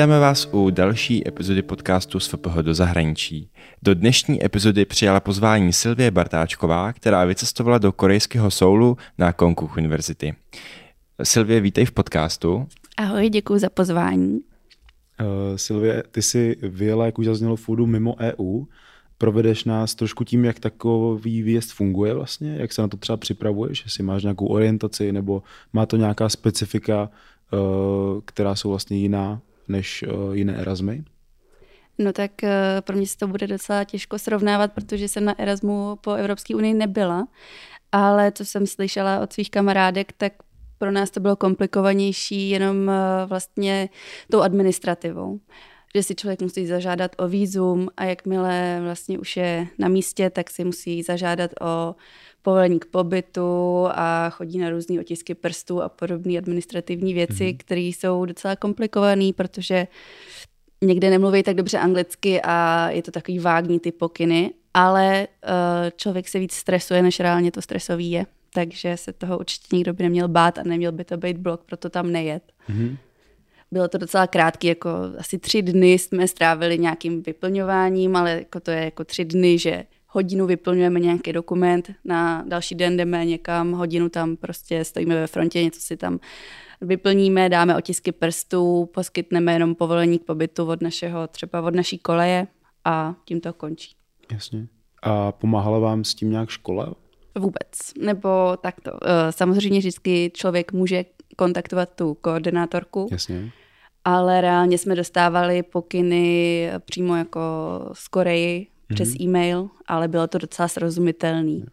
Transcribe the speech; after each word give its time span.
Vítáme 0.00 0.18
vás 0.18 0.48
u 0.52 0.70
další 0.70 1.28
epizody 1.28 1.62
podcastu 1.62 2.20
z 2.20 2.28
FPH 2.28 2.56
do 2.56 2.74
zahraničí. 2.74 3.50
Do 3.82 3.94
dnešní 3.94 4.44
epizody 4.44 4.84
přijala 4.84 5.20
pozvání 5.20 5.72
Silvie 5.72 6.10
Bartáčková, 6.10 6.92
která 6.92 7.24
vycestovala 7.24 7.78
do 7.78 7.92
korejského 7.92 8.50
Soulu 8.50 8.96
na 9.18 9.32
Konkuk 9.32 9.76
University. 9.76 10.34
Silvie, 11.22 11.60
vítej 11.60 11.84
v 11.84 11.92
podcastu. 11.92 12.66
Ahoj, 12.96 13.30
děkuji 13.30 13.58
za 13.60 13.70
pozvání. 13.70 14.32
Uh, 14.32 15.56
Silvie, 15.56 16.02
ty 16.10 16.22
jsi 16.22 16.56
vyjela, 16.62 17.06
jak 17.06 17.18
už 17.18 17.26
zaznělo, 17.26 17.56
foodu 17.56 17.86
mimo 17.86 18.16
EU. 18.18 18.64
Provedeš 19.18 19.64
nás 19.64 19.94
trošku 19.94 20.24
tím, 20.24 20.44
jak 20.44 20.60
takový 20.60 21.42
výjezd 21.42 21.72
funguje 21.72 22.14
vlastně, 22.14 22.56
jak 22.56 22.72
se 22.72 22.82
na 22.82 22.88
to 22.88 22.96
třeba 22.96 23.16
připravuješ, 23.16 23.84
jestli 23.84 24.04
máš 24.04 24.22
nějakou 24.22 24.46
orientaci 24.46 25.12
nebo 25.12 25.42
má 25.72 25.86
to 25.86 25.96
nějaká 25.96 26.28
specifika, 26.28 27.10
uh, 27.52 28.20
která 28.24 28.54
jsou 28.54 28.70
vlastně 28.70 28.96
jiná 28.96 29.40
než 29.70 30.04
uh, 30.08 30.36
jiné 30.36 30.56
Erasmy? 30.56 31.04
No 31.98 32.12
tak 32.12 32.30
uh, 32.42 32.48
pro 32.80 32.96
mě 32.96 33.06
se 33.06 33.16
to 33.16 33.26
bude 33.26 33.46
docela 33.46 33.84
těžko 33.84 34.18
srovnávat, 34.18 34.72
protože 34.72 35.08
jsem 35.08 35.24
na 35.24 35.38
Erasmu 35.38 35.96
po 35.96 36.12
Evropské 36.12 36.54
unii 36.54 36.74
nebyla, 36.74 37.28
ale 37.92 38.32
co 38.32 38.44
jsem 38.44 38.66
slyšela 38.66 39.20
od 39.20 39.32
svých 39.32 39.50
kamarádek, 39.50 40.12
tak 40.12 40.32
pro 40.78 40.90
nás 40.90 41.10
to 41.10 41.20
bylo 41.20 41.36
komplikovanější 41.36 42.50
jenom 42.50 42.76
uh, 42.88 42.94
vlastně 43.28 43.88
tou 44.30 44.40
administrativou 44.40 45.40
že 45.94 46.02
si 46.02 46.14
člověk 46.14 46.42
musí 46.42 46.66
zažádat 46.66 47.16
o 47.18 47.28
výzum 47.28 47.88
a 47.96 48.04
jakmile 48.04 48.80
vlastně 48.82 49.18
už 49.18 49.36
je 49.36 49.66
na 49.78 49.88
místě, 49.88 50.30
tak 50.30 50.50
si 50.50 50.64
musí 50.64 51.02
zažádat 51.02 51.50
o 51.60 51.94
povolení 52.42 52.80
k 52.80 52.84
pobytu 52.84 53.86
a 53.90 54.30
chodí 54.30 54.58
na 54.58 54.70
různé 54.70 55.00
otisky 55.00 55.34
prstů 55.34 55.82
a 55.82 55.88
podobné 55.88 56.38
administrativní 56.38 57.14
věci, 57.14 57.44
mm-hmm. 57.44 57.56
které 57.56 57.80
jsou 57.80 58.24
docela 58.24 58.56
komplikované, 58.56 59.32
protože 59.36 59.86
někde 60.84 61.10
nemluví 61.10 61.42
tak 61.42 61.56
dobře 61.56 61.78
anglicky 61.78 62.40
a 62.42 62.88
je 62.90 63.02
to 63.02 63.10
takový 63.10 63.38
vágní 63.38 63.80
ty 63.80 63.92
pokyny, 63.92 64.50
ale 64.74 65.28
uh, 65.44 65.50
člověk 65.96 66.28
se 66.28 66.38
víc 66.38 66.52
stresuje, 66.52 67.02
než 67.02 67.20
reálně 67.20 67.52
to 67.52 67.62
stresový 67.62 68.10
je. 68.10 68.26
Takže 68.54 68.96
se 68.96 69.12
toho 69.12 69.38
určitě 69.38 69.76
nikdo 69.76 69.92
by 69.94 70.02
neměl 70.02 70.28
bát 70.28 70.58
a 70.58 70.62
neměl 70.62 70.92
by 70.92 71.04
to 71.04 71.16
být 71.16 71.36
blok, 71.36 71.64
proto 71.64 71.90
tam 71.90 72.12
nejet. 72.12 72.42
Mm-hmm. 72.70 72.96
Bylo 73.72 73.88
to 73.88 73.98
docela 73.98 74.26
krátký, 74.26 74.66
jako 74.66 74.90
asi 75.18 75.38
tři 75.38 75.62
dny 75.62 75.92
jsme 75.92 76.28
strávili 76.28 76.78
nějakým 76.78 77.22
vyplňováním, 77.22 78.16
ale 78.16 78.30
jako 78.30 78.60
to 78.60 78.70
je 78.70 78.84
jako 78.84 79.04
tři 79.04 79.24
dny, 79.24 79.58
že 79.58 79.84
hodinu 80.06 80.46
vyplňujeme 80.46 81.00
nějaký 81.00 81.32
dokument, 81.32 81.90
na 82.04 82.44
další 82.46 82.74
den 82.74 82.96
jdeme 82.96 83.24
někam, 83.24 83.72
hodinu 83.72 84.08
tam 84.08 84.36
prostě 84.36 84.84
stojíme 84.84 85.14
ve 85.14 85.26
frontě, 85.26 85.62
něco 85.62 85.80
si 85.80 85.96
tam 85.96 86.18
vyplníme, 86.80 87.48
dáme 87.48 87.76
otisky 87.76 88.12
prstů, 88.12 88.90
poskytneme 88.94 89.52
jenom 89.52 89.74
povolení 89.74 90.18
k 90.18 90.24
pobytu 90.24 90.66
od 90.66 90.82
našeho, 90.82 91.26
třeba 91.26 91.62
od 91.62 91.74
naší 91.74 91.98
koleje 91.98 92.46
a 92.84 93.14
tím 93.24 93.40
to 93.40 93.52
končí. 93.52 93.94
Jasně. 94.32 94.66
A 95.02 95.32
pomáhala 95.32 95.78
vám 95.78 96.04
s 96.04 96.14
tím 96.14 96.30
nějak 96.30 96.50
škola? 96.50 96.94
Vůbec. 97.38 97.68
Nebo 98.00 98.56
takto. 98.62 98.90
Eh, 99.02 99.32
samozřejmě 99.32 99.78
vždycky 99.78 100.30
člověk 100.34 100.72
může 100.72 101.04
kontaktovat 101.36 101.88
tu 101.94 102.14
koordinátorku. 102.14 103.08
Jasně. 103.10 103.52
Ale 104.04 104.40
reálně 104.40 104.78
jsme 104.78 104.94
dostávali 104.94 105.62
pokyny 105.62 106.70
přímo 106.84 107.16
jako 107.16 107.50
z 107.92 108.08
Koreji 108.08 108.66
mm-hmm. 108.66 108.94
přes 108.94 109.20
e-mail, 109.20 109.68
ale 109.86 110.08
bylo 110.08 110.26
to 110.26 110.38
docela 110.38 110.68
srozumitelný. 110.68 111.64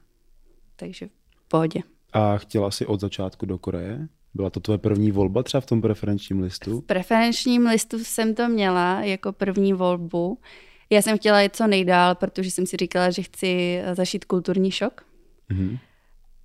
Takže 0.75 1.07
v 1.37 1.47
pohodě. 1.47 1.81
A 2.13 2.37
chtěla 2.37 2.71
si 2.71 2.85
od 2.85 2.99
začátku 2.99 3.45
do 3.45 3.57
Koreje? 3.57 4.07
Byla 4.33 4.49
to 4.49 4.59
tvoje 4.59 4.77
první 4.77 5.11
volba 5.11 5.43
třeba 5.43 5.61
v 5.61 5.65
tom 5.65 5.81
preferenčním 5.81 6.41
listu? 6.41 6.81
V 6.81 6.85
preferenčním 6.85 7.65
listu 7.65 7.99
jsem 7.99 8.35
to 8.35 8.49
měla 8.49 9.01
jako 9.01 9.33
první 9.33 9.73
volbu. 9.73 10.37
Já 10.89 11.01
jsem 11.01 11.17
chtěla 11.17 11.41
jít 11.41 11.55
co 11.55 11.67
nejdál, 11.67 12.15
protože 12.15 12.51
jsem 12.51 12.65
si 12.65 12.77
říkala, 12.77 13.09
že 13.09 13.21
chci 13.21 13.81
zašít 13.93 14.25
kulturní 14.25 14.71
šok. 14.71 15.03
Mm-hmm 15.51 15.77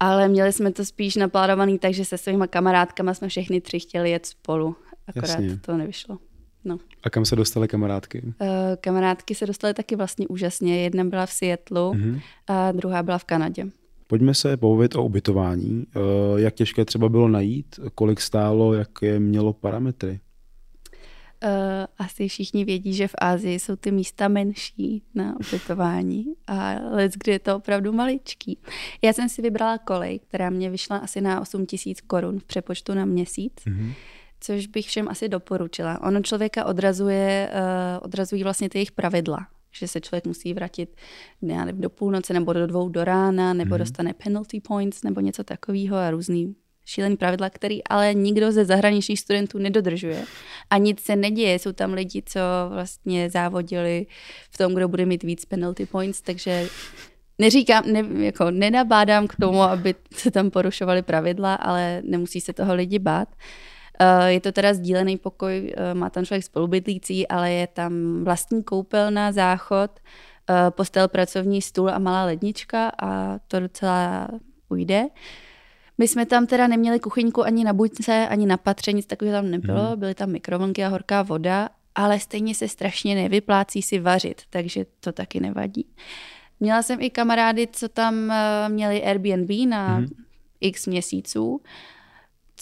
ale 0.03 0.29
měli 0.29 0.53
jsme 0.53 0.73
to 0.73 0.85
spíš 0.85 1.17
naplánovaný 1.17 1.79
tak, 1.79 1.95
že 1.95 2.05
se 2.05 2.19
svýma 2.19 2.47
kamarádkama 2.47 3.15
jsme 3.15 3.29
všechny 3.29 3.61
tři 3.61 3.81
chtěli 3.81 4.11
jet 4.11 4.27
spolu. 4.27 4.77
Akorát 5.07 5.29
Jasně. 5.29 5.57
to 5.57 5.77
nevyšlo. 5.77 6.19
No. 6.65 6.79
A 7.03 7.11
kam 7.11 7.25
se 7.25 7.37
dostaly 7.37 7.69
kamarádky? 7.69 8.23
Uh, 8.23 8.49
kamarádky 8.81 9.35
se 9.35 9.47
dostaly 9.47 9.75
taky 9.75 9.97
vlastně 9.97 10.29
úžasně. 10.29 10.83
Jedna 10.83 11.05
byla 11.05 11.27
v 11.27 11.33
Seattlu 11.33 11.93
uh-huh. 11.93 12.21
a 12.47 12.73
druhá 12.73 13.03
byla 13.03 13.19
v 13.19 13.25
Kanadě. 13.25 13.67
Pojďme 14.07 14.35
se 14.35 14.57
povědět 14.57 14.97
o 14.97 15.05
ubytování. 15.05 15.87
Uh, 15.97 16.41
jak 16.41 16.55
těžké 16.55 16.85
třeba 16.85 17.09
bylo 17.09 17.29
najít? 17.29 17.81
Kolik 17.95 18.21
stálo? 18.21 18.75
Jaké 18.75 19.21
mělo 19.21 19.53
parametry? 19.53 20.21
Uh, 21.45 21.49
asi 21.99 22.29
všichni 22.29 22.65
vědí, 22.65 22.95
že 22.95 23.09
v 23.09 23.15
Ázii 23.19 23.59
jsou 23.59 23.77
ty 23.77 23.91
místa 23.91 24.29
menší 24.29 25.03
na 25.15 25.37
ubytování, 25.49 26.27
ale 26.47 27.09
kdy 27.23 27.33
je 27.33 27.39
to 27.39 27.57
opravdu 27.57 27.93
maličký. 27.93 28.59
Já 29.03 29.12
jsem 29.12 29.29
si 29.29 29.43
vybrala 29.43 29.79
kolej, 29.79 30.19
která 30.19 30.51
mě 30.51 30.71
vyšla 30.71 30.97
asi 30.97 31.21
na 31.21 31.41
8 31.41 31.67
tisíc 31.67 32.01
korun 32.01 32.39
v 32.39 32.45
přepočtu 32.45 32.95
na 32.95 33.05
měsíc. 33.05 33.53
Mm-hmm 33.67 33.93
což 34.43 34.67
bych 34.67 34.87
všem 34.87 35.09
asi 35.09 35.29
doporučila. 35.29 36.03
Ono 36.03 36.23
člověka 36.23 36.65
odrazuje, 36.65 37.51
uh, 37.53 38.05
odrazují 38.05 38.43
vlastně 38.43 38.69
ty 38.69 38.79
jejich 38.79 38.93
pravidla, 38.93 39.47
že 39.73 39.89
se 39.89 40.01
člověk 40.01 40.27
musí 40.27 40.55
vrátit 40.55 40.97
já 41.43 41.65
nevím, 41.65 41.81
do 41.81 41.91
půlnoci 41.91 42.33
nebo 42.33 42.53
do 42.53 42.67
dvou 42.67 42.89
do 42.89 43.05
rána, 43.05 43.55
nebo 43.55 43.75
mm-hmm. 43.75 43.79
dostane 43.79 44.15
penalty 44.15 44.61
points 44.61 45.03
nebo 45.03 45.21
něco 45.21 45.45
takového 45.45 45.97
a 45.97 46.11
různý 46.11 46.55
šílený 46.85 47.17
pravidla, 47.17 47.51
který 47.51 47.85
ale 47.85 48.15
nikdo 48.15 48.53
ze 48.53 48.65
zahraničních 48.65 49.21
studentů 49.21 49.59
nedodržuje. 49.59 50.25
A 50.71 50.79
nic 50.79 51.01
se 51.01 51.17
neděje. 51.17 51.59
Jsou 51.59 51.73
tam 51.73 51.93
lidi, 51.93 52.23
co 52.27 52.41
vlastně 52.69 53.31
závodili 53.31 54.07
v 54.51 54.59
tom, 54.59 54.75
kdo 54.75 54.89
bude 54.89 55.07
mít 55.07 55.23
víc 55.23 55.45
penalty 55.45 55.87
points, 55.87 56.21
takže 56.21 56.69
neříkám, 57.39 57.93
ne, 57.93 58.25
jako 58.25 58.51
nenabádám 58.51 59.29
k 59.29 59.37
tomu, 59.37 59.63
aby 59.63 59.95
se 60.13 60.31
tam 60.31 60.51
porušovaly 60.51 61.03
pravidla, 61.03 61.55
ale 61.55 62.03
nemusí 62.05 62.41
se 62.41 62.53
toho 62.53 62.75
lidi 62.75 62.99
bát. 62.99 63.29
Eh, 63.29 63.72
je 64.27 64.41
to 64.41 64.53
teda 64.53 64.75
sdílený 64.75 65.17
pokoj, 65.17 65.73
eh, 65.77 65.95
má 65.95 66.11
tam 66.11 66.25
člověk 66.25 66.45
spolubydlící, 66.45 67.29
ale 67.29 67.53
je 67.53 67.67
tam 67.67 68.25
vlastní 68.25 68.63
koupelna, 68.63 69.33
záchod, 69.33 69.91
eh, 70.51 70.71
postel, 70.71 71.09
pracovní 71.09 71.63
stůl 71.63 71.91
a 71.91 71.99
malá 71.99 72.25
lednička 72.25 72.93
a 73.03 73.39
to 73.49 73.61
docela 73.61 74.29
ujde. 74.69 75.05
My 75.99 76.09
jsme 76.09 76.27
tam 76.27 76.47
teda 76.47 76.67
neměli 76.67 77.01
kuchyňku 77.01 77.45
ani 77.45 77.65
na 77.65 77.73
buďce, 77.73 78.29
ani 78.29 78.47
na 78.47 78.57
patře, 78.57 78.93
nic 78.93 79.07
takového 79.07 79.39
tam 79.39 79.51
nebylo. 79.51 79.87
Hmm. 79.87 79.99
Byly 79.99 80.15
tam 80.15 80.31
mikrovlnky 80.31 80.85
a 80.85 80.89
horká 80.89 81.23
voda, 81.23 81.69
ale 81.95 82.21
stejně 82.21 82.55
se 82.55 82.69
strašně 82.69 83.15
nevyplácí 83.15 83.83
si 83.83 83.99
vařit, 83.99 84.43
takže 84.51 84.87
to 85.01 85.13
taky 85.13 85.41
nevadí. 85.41 85.87
Měla 86.61 86.83
jsem 86.83 87.01
i 87.01 87.11
kamarády, 87.11 87.69
co 87.73 87.89
tam 87.89 88.31
eh, 88.31 88.69
měli 88.69 89.03
Airbnb 89.05 89.51
na 89.69 89.97
hmm. 89.97 90.07
x 90.61 90.87
měsíců, 90.87 91.61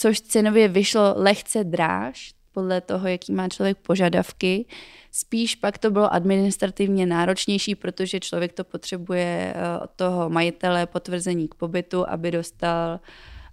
což 0.00 0.20
cenově 0.20 0.68
vyšlo 0.68 1.14
lehce 1.16 1.64
dráž, 1.64 2.34
podle 2.52 2.80
toho, 2.80 3.08
jaký 3.08 3.32
má 3.32 3.48
člověk 3.48 3.78
požadavky. 3.78 4.66
Spíš 5.12 5.54
pak 5.54 5.78
to 5.78 5.90
bylo 5.90 6.12
administrativně 6.12 7.06
náročnější, 7.06 7.74
protože 7.74 8.20
člověk 8.20 8.52
to 8.52 8.64
potřebuje 8.64 9.54
eh, 9.56 9.78
od 9.84 9.90
toho 9.96 10.30
majitele 10.30 10.86
potvrzení 10.86 11.48
k 11.48 11.54
pobytu, 11.54 12.10
aby 12.10 12.30
dostal 12.30 13.00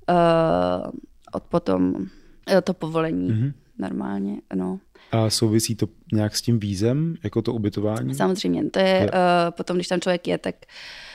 uh, 0.10 0.92
od 1.34 1.44
potom 1.44 1.96
uh, 1.96 2.62
to 2.64 2.74
povolení 2.74 3.32
mm-hmm. 3.32 3.54
normálně. 3.78 4.42
No. 4.56 4.80
A 5.12 5.30
souvisí 5.30 5.76
to 5.76 5.88
nějak 6.14 6.36
s 6.36 6.42
tím 6.42 6.60
vízem, 6.60 7.16
jako 7.24 7.42
to 7.42 7.54
ubytování? 7.54 8.16
Samozřejmě, 8.16 8.70
to 8.70 8.80
je, 8.80 9.12
uh, 9.14 9.52
potom, 9.52 9.78
když 9.78 9.88
tam 9.88 10.02
člověk 10.02 10.28
je, 10.28 10.38
tak 10.38 10.56
uh, 10.56 11.07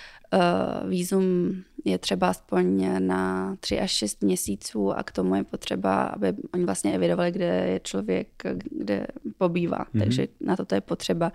vízum 0.88 1.54
je 1.84 1.98
třeba 1.98 2.28
aspoň 2.28 2.86
na 2.98 3.56
3 3.60 3.80
až 3.80 3.90
6 3.90 4.22
měsíců 4.22 4.92
a 4.92 5.02
k 5.02 5.12
tomu 5.12 5.34
je 5.34 5.44
potřeba, 5.44 6.02
aby 6.02 6.34
oni 6.54 6.64
vlastně 6.64 6.94
evidovali, 6.94 7.30
kde 7.30 7.44
je 7.44 7.80
člověk, 7.80 8.28
kde 8.70 9.06
pobývá. 9.38 9.78
Mm-hmm. 9.78 9.98
Takže 10.00 10.28
na 10.40 10.56
to 10.56 10.64
to 10.64 10.74
je 10.74 10.80
potřeba. 10.80 11.32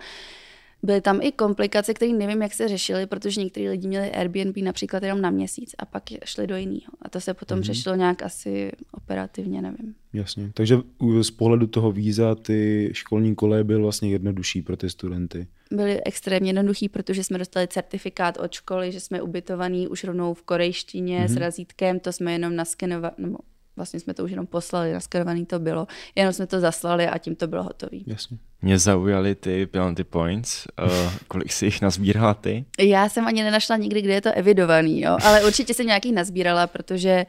Byly 0.82 1.00
tam 1.00 1.22
i 1.22 1.32
komplikace, 1.32 1.94
které 1.94 2.12
nevím, 2.12 2.42
jak 2.42 2.54
se 2.54 2.68
řešily, 2.68 3.06
protože 3.06 3.40
někteří 3.40 3.68
lidi 3.68 3.88
měli 3.88 4.10
Airbnb 4.10 4.56
například 4.56 5.02
jenom 5.02 5.20
na 5.20 5.30
měsíc 5.30 5.74
a 5.78 5.84
pak 5.84 6.02
šli 6.24 6.46
do 6.46 6.56
jiného. 6.56 6.92
A 7.02 7.08
to 7.08 7.20
se 7.20 7.34
potom 7.34 7.58
mm-hmm. 7.58 7.62
řešilo 7.62 7.94
nějak 7.94 8.22
asi 8.22 8.72
operativně, 8.92 9.62
nevím. 9.62 9.94
Jasně. 10.12 10.50
Takže 10.54 10.78
z 11.22 11.30
pohledu 11.30 11.66
toho 11.66 11.92
víza 11.92 12.34
ty 12.34 12.90
školní 12.92 13.34
koleje 13.34 13.64
byl 13.64 13.82
vlastně 13.82 14.10
jednodušší 14.10 14.62
pro 14.62 14.76
ty 14.76 14.90
studenty. 14.90 15.46
Byly 15.70 16.04
extrémně 16.04 16.48
jednoduchý, 16.48 16.88
protože 16.88 17.24
jsme 17.24 17.38
dostali 17.38 17.68
certifikát 17.68 18.36
od 18.36 18.52
školy, 18.52 18.92
že 18.92 19.00
jsme 19.00 19.22
ubytovaní 19.22 19.88
už 19.88 20.04
rovnou 20.04 20.34
v 20.34 20.42
korejštině 20.42 21.20
mm-hmm. 21.20 21.32
s 21.32 21.36
razítkem, 21.36 22.00
to 22.00 22.12
jsme 22.12 22.32
jenom 22.32 22.56
naskenovali, 22.56 23.14
nebo 23.18 23.38
vlastně 23.78 24.00
jsme 24.00 24.14
to 24.14 24.24
už 24.24 24.30
jenom 24.30 24.46
poslali, 24.46 24.92
naskenovaný 24.92 25.46
to 25.46 25.58
bylo, 25.58 25.86
jenom 26.14 26.32
jsme 26.32 26.46
to 26.46 26.60
zaslali 26.60 27.06
a 27.06 27.18
tím 27.18 27.36
to 27.36 27.46
bylo 27.46 27.62
hotové. 27.62 27.98
Jasně. 28.06 28.38
Mě 28.62 28.78
zaujaly 28.78 29.34
ty 29.34 29.66
penalty 29.66 30.04
points. 30.04 30.66
Uh, 30.84 31.12
kolik 31.28 31.52
jsi 31.52 31.64
jich 31.64 31.82
nazbírala 31.82 32.34
ty? 32.34 32.64
Já 32.78 33.08
jsem 33.08 33.26
ani 33.26 33.42
nenašla 33.42 33.76
nikdy, 33.76 34.02
kde 34.02 34.14
je 34.14 34.20
to 34.20 34.32
evidovaný, 34.32 35.00
jo? 35.00 35.16
ale 35.24 35.44
určitě 35.44 35.74
jsem 35.74 35.86
nějaký 35.86 36.12
nazbírala, 36.12 36.66
protože 36.66 37.26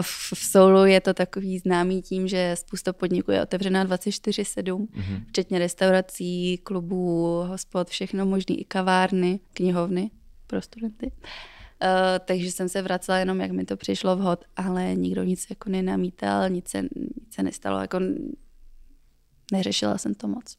v, 0.00 0.32
v 0.34 0.38
Soulu 0.38 0.84
je 0.84 1.00
to 1.00 1.14
takový 1.14 1.58
známý 1.58 2.02
tím, 2.02 2.28
že 2.28 2.54
spousta 2.58 2.92
podniků 2.92 3.30
je 3.30 3.42
otevřená 3.42 3.84
24-7, 3.84 4.62
mm-hmm. 4.62 5.24
včetně 5.28 5.58
restaurací, 5.58 6.58
klubů, 6.58 7.42
hospod, 7.48 7.88
všechno 7.88 8.26
možné, 8.26 8.54
i 8.54 8.64
kavárny, 8.64 9.40
knihovny 9.52 10.10
pro 10.46 10.62
studenty. 10.62 11.06
Uh, 11.06 11.28
takže 12.24 12.52
jsem 12.52 12.68
se 12.68 12.82
vracela 12.82 13.18
jenom, 13.18 13.40
jak 13.40 13.50
mi 13.50 13.64
to 13.64 13.76
přišlo 13.76 14.16
vhod, 14.16 14.44
ale 14.56 14.94
nikdo 14.94 15.24
nic 15.24 15.46
jako 15.50 15.70
nenamítal, 15.70 16.48
nic 16.48 16.68
se, 16.68 16.82
nic 16.82 17.34
se 17.34 17.42
nestalo, 17.42 17.80
jako 17.80 18.00
neřešila 19.52 19.98
jsem 19.98 20.14
to 20.14 20.28
moc. 20.28 20.56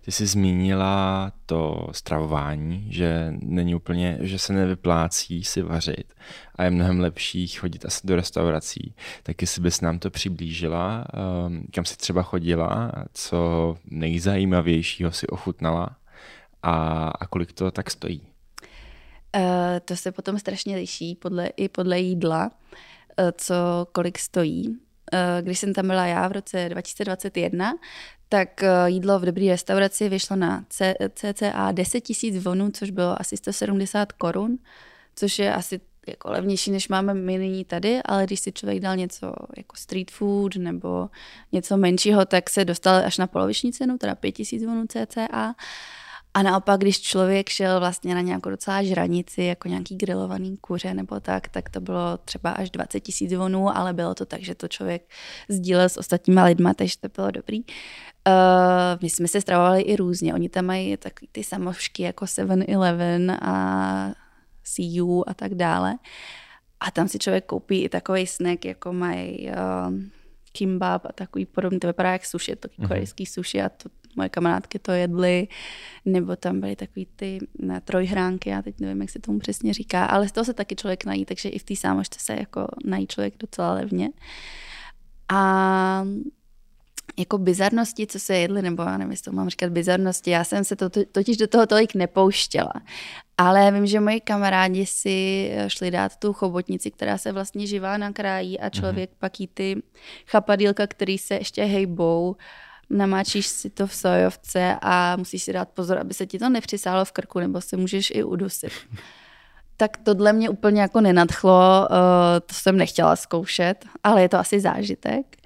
Ty 0.00 0.12
jsi 0.12 0.26
zmínila 0.26 1.32
to 1.46 1.86
stravování, 1.92 2.86
že 2.92 3.34
není 3.42 3.74
úplně, 3.74 4.18
že 4.20 4.38
se 4.38 4.52
nevyplácí 4.52 5.44
si 5.44 5.62
vařit 5.62 6.14
a 6.54 6.64
je 6.64 6.70
mnohem 6.70 7.00
lepší 7.00 7.48
chodit 7.48 7.84
asi 7.84 8.06
do 8.06 8.16
restaurací. 8.16 8.94
Tak 9.22 9.42
jestli 9.42 9.62
bys 9.62 9.80
nám 9.80 9.98
to 9.98 10.10
přiblížila, 10.10 11.04
um, 11.46 11.64
kam 11.74 11.84
jsi 11.84 11.96
třeba 11.96 12.22
chodila, 12.22 12.92
co 13.14 13.76
nejzajímavějšího 13.84 15.12
si 15.12 15.26
ochutnala 15.26 15.96
a, 16.62 17.08
a 17.08 17.26
kolik 17.26 17.52
to 17.52 17.70
tak 17.70 17.90
stojí? 17.90 18.29
Uh, 19.36 19.42
to 19.84 19.96
se 19.96 20.12
potom 20.12 20.38
strašně 20.38 20.76
liší 20.76 21.14
podle, 21.14 21.46
i 21.46 21.68
podle 21.68 21.98
jídla, 21.98 22.50
uh, 22.50 23.30
co 23.36 23.54
kolik 23.92 24.18
stojí. 24.18 24.68
Uh, 24.68 24.76
když 25.40 25.58
jsem 25.58 25.74
tam 25.74 25.86
byla 25.86 26.06
já 26.06 26.28
v 26.28 26.32
roce 26.32 26.68
2021, 26.68 27.72
tak 28.28 28.64
jídlo 28.86 29.18
v 29.18 29.24
dobré 29.24 29.46
restauraci 29.48 30.08
vyšlo 30.08 30.36
na 30.36 30.64
cca 31.14 31.72
10 31.72 32.00
tisíc 32.00 32.44
vonů, 32.44 32.70
což 32.70 32.90
bylo 32.90 33.20
asi 33.20 33.36
170 33.36 34.12
korun, 34.12 34.58
což 35.14 35.38
je 35.38 35.54
asi 35.54 35.80
jako 36.06 36.30
levnější, 36.30 36.70
než 36.70 36.88
máme 36.88 37.14
my 37.14 37.38
nyní 37.38 37.64
tady, 37.64 38.00
ale 38.04 38.26
když 38.26 38.40
si 38.40 38.52
člověk 38.52 38.80
dal 38.80 38.96
něco 38.96 39.32
jako 39.56 39.76
street 39.76 40.10
food 40.10 40.56
nebo 40.56 41.10
něco 41.52 41.76
menšího, 41.76 42.24
tak 42.24 42.50
se 42.50 42.64
dostal 42.64 42.94
až 43.04 43.18
na 43.18 43.26
poloviční 43.26 43.72
cenu, 43.72 43.98
teda 43.98 44.14
5 44.14 44.32
tisíc 44.32 44.64
vonů 44.64 44.84
cca. 44.86 45.54
A 46.34 46.42
naopak, 46.42 46.80
když 46.80 47.00
člověk 47.00 47.48
šel 47.48 47.80
vlastně 47.80 48.14
na 48.14 48.20
nějakou 48.20 48.50
docela 48.50 48.82
žranici, 48.82 49.42
jako 49.42 49.68
nějaký 49.68 49.96
grilovaný 49.96 50.56
kuře 50.56 50.94
nebo 50.94 51.20
tak, 51.20 51.48
tak 51.48 51.70
to 51.70 51.80
bylo 51.80 52.18
třeba 52.24 52.50
až 52.50 52.70
20 52.70 53.00
tisíc 53.00 53.32
vonů, 53.32 53.76
ale 53.76 53.92
bylo 53.92 54.14
to 54.14 54.26
tak, 54.26 54.42
že 54.42 54.54
to 54.54 54.68
člověk 54.68 55.02
sdílel 55.48 55.88
s 55.88 55.96
ostatníma 55.96 56.44
lidma, 56.44 56.74
takže 56.74 56.94
to 57.00 57.08
bylo 57.08 57.30
dobrý. 57.30 57.58
Uh, 57.60 57.64
my 59.02 59.10
jsme 59.10 59.28
se 59.28 59.40
stravovali 59.40 59.82
i 59.82 59.96
různě. 59.96 60.34
Oni 60.34 60.48
tam 60.48 60.64
mají 60.64 60.96
takový 60.96 61.28
ty 61.32 61.44
samošky 61.44 62.02
jako 62.02 62.24
7-Eleven 62.24 63.38
a 63.42 64.14
CU 64.62 65.24
a 65.26 65.34
tak 65.34 65.54
dále. 65.54 65.94
A 66.80 66.90
tam 66.90 67.08
si 67.08 67.18
člověk 67.18 67.46
koupí 67.46 67.82
i 67.82 67.88
takový 67.88 68.26
snack, 68.26 68.64
jako 68.64 68.92
mají 68.92 69.48
uh, 69.48 69.94
kimbab 70.52 71.06
a 71.06 71.12
takový 71.12 71.46
podobný. 71.46 71.80
To 71.80 71.86
vypadá 71.86 72.12
jak 72.12 72.26
sushi, 72.26 72.56
to 72.56 72.68
mm-hmm. 72.68 72.88
korejský 72.88 73.26
sushi 73.26 73.62
a 73.62 73.68
to 73.68 73.88
moje 74.16 74.28
kamarádky 74.28 74.78
to 74.78 74.92
jedly, 74.92 75.48
nebo 76.04 76.36
tam 76.36 76.60
byly 76.60 76.76
takový 76.76 77.06
ty 77.16 77.38
ne, 77.58 77.80
trojhránky, 77.80 78.50
já 78.50 78.62
teď 78.62 78.80
nevím, 78.80 79.00
jak 79.00 79.10
se 79.10 79.18
tomu 79.18 79.38
přesně 79.38 79.74
říká, 79.74 80.06
ale 80.06 80.28
z 80.28 80.32
toho 80.32 80.44
se 80.44 80.54
taky 80.54 80.76
člověk 80.76 81.04
nají, 81.04 81.24
takže 81.24 81.48
i 81.48 81.58
v 81.58 81.64
té 81.64 81.76
sámošce 81.76 82.20
se 82.20 82.34
jako 82.34 82.66
nají 82.84 83.06
člověk 83.06 83.34
docela 83.38 83.74
levně. 83.74 84.10
A 85.32 86.04
jako 87.18 87.38
bizarnosti, 87.38 88.06
co 88.06 88.18
se 88.18 88.36
jedly, 88.36 88.62
nebo 88.62 88.82
já 88.82 88.96
nevím, 88.96 89.10
jestli 89.10 89.30
to 89.30 89.36
mám 89.36 89.48
říkat 89.48 89.72
bizarnosti, 89.72 90.30
já 90.30 90.44
jsem 90.44 90.64
se 90.64 90.76
to, 90.76 90.90
totiž 91.12 91.36
do 91.36 91.46
toho 91.46 91.66
tolik 91.66 91.94
nepouštěla. 91.94 92.72
Ale 93.38 93.72
vím, 93.72 93.86
že 93.86 94.00
moji 94.00 94.20
kamarádi 94.20 94.86
si 94.86 95.50
šli 95.68 95.90
dát 95.90 96.16
tu 96.16 96.32
chobotnici, 96.32 96.90
která 96.90 97.18
se 97.18 97.32
vlastně 97.32 97.66
živá 97.66 97.96
na 97.96 98.12
kraji 98.12 98.58
a 98.58 98.68
člověk 98.68 99.10
mm-hmm. 99.10 99.18
pak 99.18 99.40
jí 99.40 99.46
ty 99.46 99.82
chapadílka, 100.26 100.86
který 100.86 101.18
se 101.18 101.34
ještě 101.34 101.64
hejbou, 101.64 102.36
namáčíš 102.90 103.46
si 103.46 103.70
to 103.70 103.86
v 103.86 103.94
sojovce 103.94 104.76
a 104.82 105.16
musíš 105.16 105.42
si 105.42 105.52
dát 105.52 105.68
pozor, 105.68 105.98
aby 105.98 106.14
se 106.14 106.26
ti 106.26 106.38
to 106.38 106.48
nepřisálo 106.48 107.04
v 107.04 107.12
krku, 107.12 107.40
nebo 107.40 107.60
se 107.60 107.76
můžeš 107.76 108.10
i 108.14 108.22
udusit. 108.22 108.72
Tak 109.76 109.96
tohle 109.96 110.32
mě 110.32 110.50
úplně 110.50 110.80
jako 110.80 111.00
nenadchlo, 111.00 111.88
eh, 111.90 112.40
to 112.40 112.54
jsem 112.54 112.76
nechtěla 112.76 113.16
zkoušet, 113.16 113.84
ale 114.04 114.22
je 114.22 114.28
to 114.28 114.38
asi 114.38 114.60
zážitek. 114.60 115.36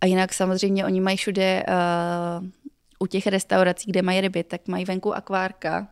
A 0.00 0.06
jinak 0.06 0.34
samozřejmě 0.34 0.84
oni 0.84 1.00
mají 1.00 1.16
všude 1.16 1.64
uh, 1.68 2.46
u 2.98 3.06
těch 3.06 3.26
restaurací, 3.26 3.90
kde 3.90 4.02
mají 4.02 4.20
ryby, 4.20 4.44
tak 4.44 4.68
mají 4.68 4.84
venku 4.84 5.14
akvárka, 5.14 5.88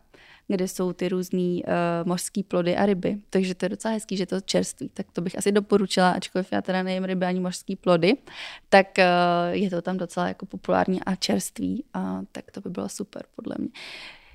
kde 0.48 0.68
jsou 0.68 0.92
ty 0.92 1.08
různé 1.08 1.40
uh, 1.40 1.62
mořské 2.04 2.42
plody 2.42 2.76
a 2.76 2.86
ryby. 2.86 3.18
Takže 3.30 3.54
to 3.54 3.64
je 3.64 3.68
docela 3.68 3.94
hezký, 3.94 4.16
že 4.16 4.26
to 4.26 4.40
čerství. 4.40 4.88
Tak 4.94 5.06
to 5.12 5.20
bych 5.20 5.38
asi 5.38 5.52
doporučila, 5.52 6.10
ačkoliv 6.10 6.52
já 6.52 6.62
teda 6.62 6.82
nejím 6.82 7.04
ryby 7.04 7.26
ani 7.26 7.40
mořské 7.40 7.76
plody, 7.76 8.16
tak 8.68 8.86
uh, 8.98 9.04
je 9.50 9.70
to 9.70 9.82
tam 9.82 9.96
docela 9.96 10.28
jako 10.28 10.46
populární 10.46 11.04
a 11.04 11.14
čerství. 11.14 11.84
A 11.94 12.20
tak 12.32 12.50
to 12.50 12.60
by 12.60 12.70
bylo 12.70 12.88
super, 12.88 13.22
podle 13.36 13.56
mě. 13.58 13.68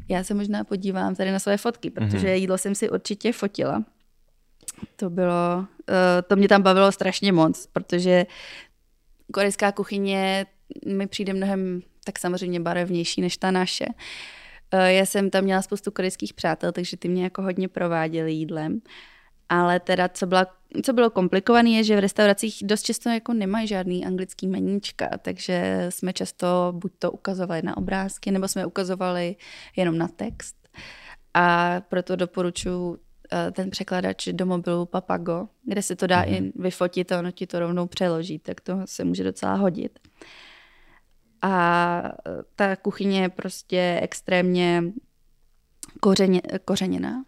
Já 0.10 0.24
se 0.24 0.34
možná 0.34 0.64
podívám 0.64 1.16
tady 1.16 1.32
na 1.32 1.40
své 1.40 1.58
fotky, 1.58 1.90
protože 1.90 2.28
mm-hmm. 2.28 2.34
jídlo 2.34 2.58
jsem 2.58 2.76
si 2.76 2.90
určitě 2.90 3.34
fotila. 3.34 3.84
To 4.96 5.10
bylo, 5.10 5.58
uh, 5.58 5.96
to 6.28 6.36
mě 6.36 6.48
tam 6.48 6.62
bavilo 6.62 6.92
strašně 6.92 7.32
moc, 7.32 7.68
protože 7.74 8.26
korejská 9.34 9.72
kuchyně 9.72 10.46
mi 10.86 11.08
přijde 11.08 11.34
mnohem 11.34 11.82
tak 12.04 12.20
samozřejmě 12.20 12.60
barevnější 12.60 13.22
než 13.22 13.38
ta 13.38 13.52
naše. 13.52 13.86
Eh, 13.86 14.43
já 14.78 15.06
jsem 15.06 15.30
tam 15.30 15.44
měla 15.44 15.62
spoustu 15.62 15.92
korejských 15.92 16.34
přátel, 16.34 16.72
takže 16.72 16.98
ty 16.98 17.08
mě 17.08 17.24
jako 17.24 17.42
hodně 17.42 17.68
prováděli 17.68 18.34
jídlem. 18.34 18.82
Ale 19.50 19.80
teda, 19.80 20.10
co, 20.10 20.28
byla, 20.28 20.48
co 20.84 20.94
bylo 20.94 21.10
komplikované, 21.10 21.70
je, 21.70 21.84
že 21.84 21.96
v 21.96 22.00
restauracích 22.00 22.58
dost 22.64 22.82
často 22.82 23.10
jako 23.10 23.34
nemají 23.34 23.68
žádný 23.68 24.06
anglický 24.06 24.48
meníčka, 24.48 25.10
takže 25.22 25.86
jsme 25.90 26.14
často 26.14 26.74
buď 26.76 26.92
to 27.00 27.12
ukazovali 27.12 27.62
na 27.62 27.78
obrázky, 27.78 28.32
nebo 28.32 28.48
jsme 28.48 28.66
ukazovali 28.66 29.36
jenom 29.76 29.98
na 29.98 30.08
text. 30.08 30.56
A 31.34 31.82
proto 31.90 32.16
doporučuji 32.16 32.98
eh, 33.32 33.52
ten 33.52 33.70
překladač 33.70 34.28
do 34.28 34.46
mobilu 34.46 34.86
Papago, 34.86 35.48
kde 35.66 35.82
se 35.82 35.96
to 35.96 36.08
dá 36.08 36.26
mm-hmm. 36.26 36.46
i 36.46 36.62
vyfotit 36.62 37.12
a 37.12 37.20
ono 37.20 37.32
ti 37.32 37.48
to 37.48 37.60
rovnou 37.60 37.88
přeloží, 37.88 38.40
tak 38.40 38.62
to 38.62 38.82
se 38.86 39.04
může 39.04 39.24
docela 39.24 39.54
hodit. 39.54 40.00
A 41.46 42.02
ta 42.56 42.76
kuchyně 42.76 43.22
je 43.22 43.30
prostě 43.30 44.00
extrémně 44.02 44.84
kořeně, 46.00 46.42
kořeněná. 46.66 47.26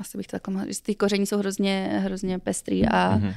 Asi 0.00 0.18
bych 0.18 0.26
to 0.26 0.30
takhle 0.30 0.54
mohla 0.54 0.72
Ty 0.82 0.94
koření 0.94 1.26
jsou 1.26 1.38
hrozně, 1.38 2.00
hrozně 2.02 2.38
pestrý 2.38 2.88
a, 2.88 3.18
mm-hmm. 3.18 3.34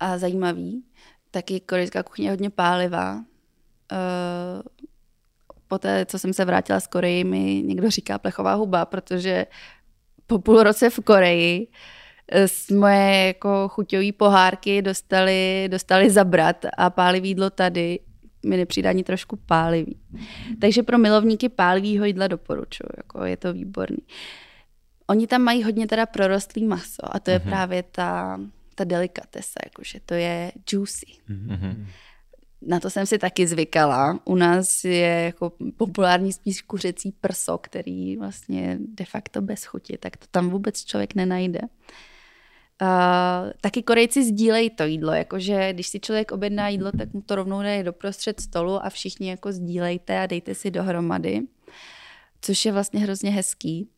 a 0.00 0.18
zajímavý. 0.18 0.84
Taky 1.30 1.60
korejská 1.60 2.02
kuchyně 2.02 2.28
je 2.28 2.32
hodně 2.32 2.50
pálivá. 2.50 3.14
Uh, 3.16 3.22
poté, 5.68 6.06
co 6.06 6.18
jsem 6.18 6.32
se 6.32 6.44
vrátila 6.44 6.80
z 6.80 6.86
Koreji, 6.86 7.24
mi 7.24 7.62
někdo 7.62 7.90
říká 7.90 8.18
plechová 8.18 8.54
huba, 8.54 8.84
protože 8.84 9.46
po 10.26 10.38
půl 10.38 10.62
roce 10.62 10.90
v 10.90 11.00
Koreji 11.00 11.68
z 12.46 12.70
moje 12.70 13.26
jako 13.26 13.68
chuťové 13.68 14.12
pohárky 14.12 14.82
dostali, 14.82 15.68
dostali 15.70 16.10
zabrat 16.10 16.66
a 16.78 16.90
pálivý 16.90 17.28
jídlo 17.28 17.50
tady 17.50 17.98
mi 18.46 18.56
nepřijde 18.56 18.88
ani 18.88 19.04
trošku 19.04 19.36
pálivý. 19.36 19.96
Takže 20.60 20.82
pro 20.82 20.98
milovníky 20.98 21.48
pálivého 21.48 22.04
jídla 22.04 22.26
doporučuji, 22.26 22.88
jako 22.96 23.24
je 23.24 23.36
to 23.36 23.52
výborný. 23.52 23.98
Oni 25.06 25.26
tam 25.26 25.42
mají 25.42 25.62
hodně 25.62 25.86
teda 25.86 26.06
prorostlý 26.06 26.64
maso 26.64 27.16
a 27.16 27.18
to 27.20 27.30
je 27.30 27.38
mm-hmm. 27.38 27.48
právě 27.48 27.82
ta, 27.82 28.40
ta 28.74 28.84
delikatesa, 28.84 29.60
jakože 29.64 30.00
to 30.06 30.14
je 30.14 30.52
juicy. 30.72 31.06
Mm-hmm. 31.30 31.86
Na 32.62 32.80
to 32.80 32.90
jsem 32.90 33.06
si 33.06 33.18
taky 33.18 33.46
zvykala. 33.46 34.20
U 34.24 34.34
nás 34.34 34.84
je 34.84 35.22
jako 35.24 35.52
populární 35.76 36.32
spíš 36.32 36.62
kuřecí 36.62 37.12
prso, 37.20 37.58
který 37.58 38.16
vlastně 38.16 38.78
de 38.80 39.04
facto 39.04 39.42
bez 39.42 39.64
chuti, 39.64 39.98
tak 39.98 40.16
to 40.16 40.26
tam 40.30 40.50
vůbec 40.50 40.84
člověk 40.84 41.14
nenajde. 41.14 41.60
Uh, 41.62 41.68
Uh, 42.82 43.52
taky 43.60 43.82
Korejci 43.82 44.24
sdílejí 44.24 44.70
to 44.70 44.84
jídlo, 44.84 45.12
jakože 45.12 45.72
když 45.72 45.88
si 45.88 46.00
člověk 46.00 46.32
objedná 46.32 46.68
jídlo, 46.68 46.92
tak 46.92 47.12
mu 47.12 47.20
to 47.20 47.34
rovnou 47.34 47.62
dají 47.62 47.82
doprostřed 47.82 48.40
stolu 48.40 48.84
a 48.84 48.90
všichni 48.90 49.30
jako 49.30 49.52
sdílejte 49.52 50.18
a 50.18 50.26
dejte 50.26 50.54
si 50.54 50.70
dohromady, 50.70 51.40
což 52.40 52.64
je 52.64 52.72
vlastně 52.72 53.00
hrozně 53.00 53.30
hezký. 53.30 53.88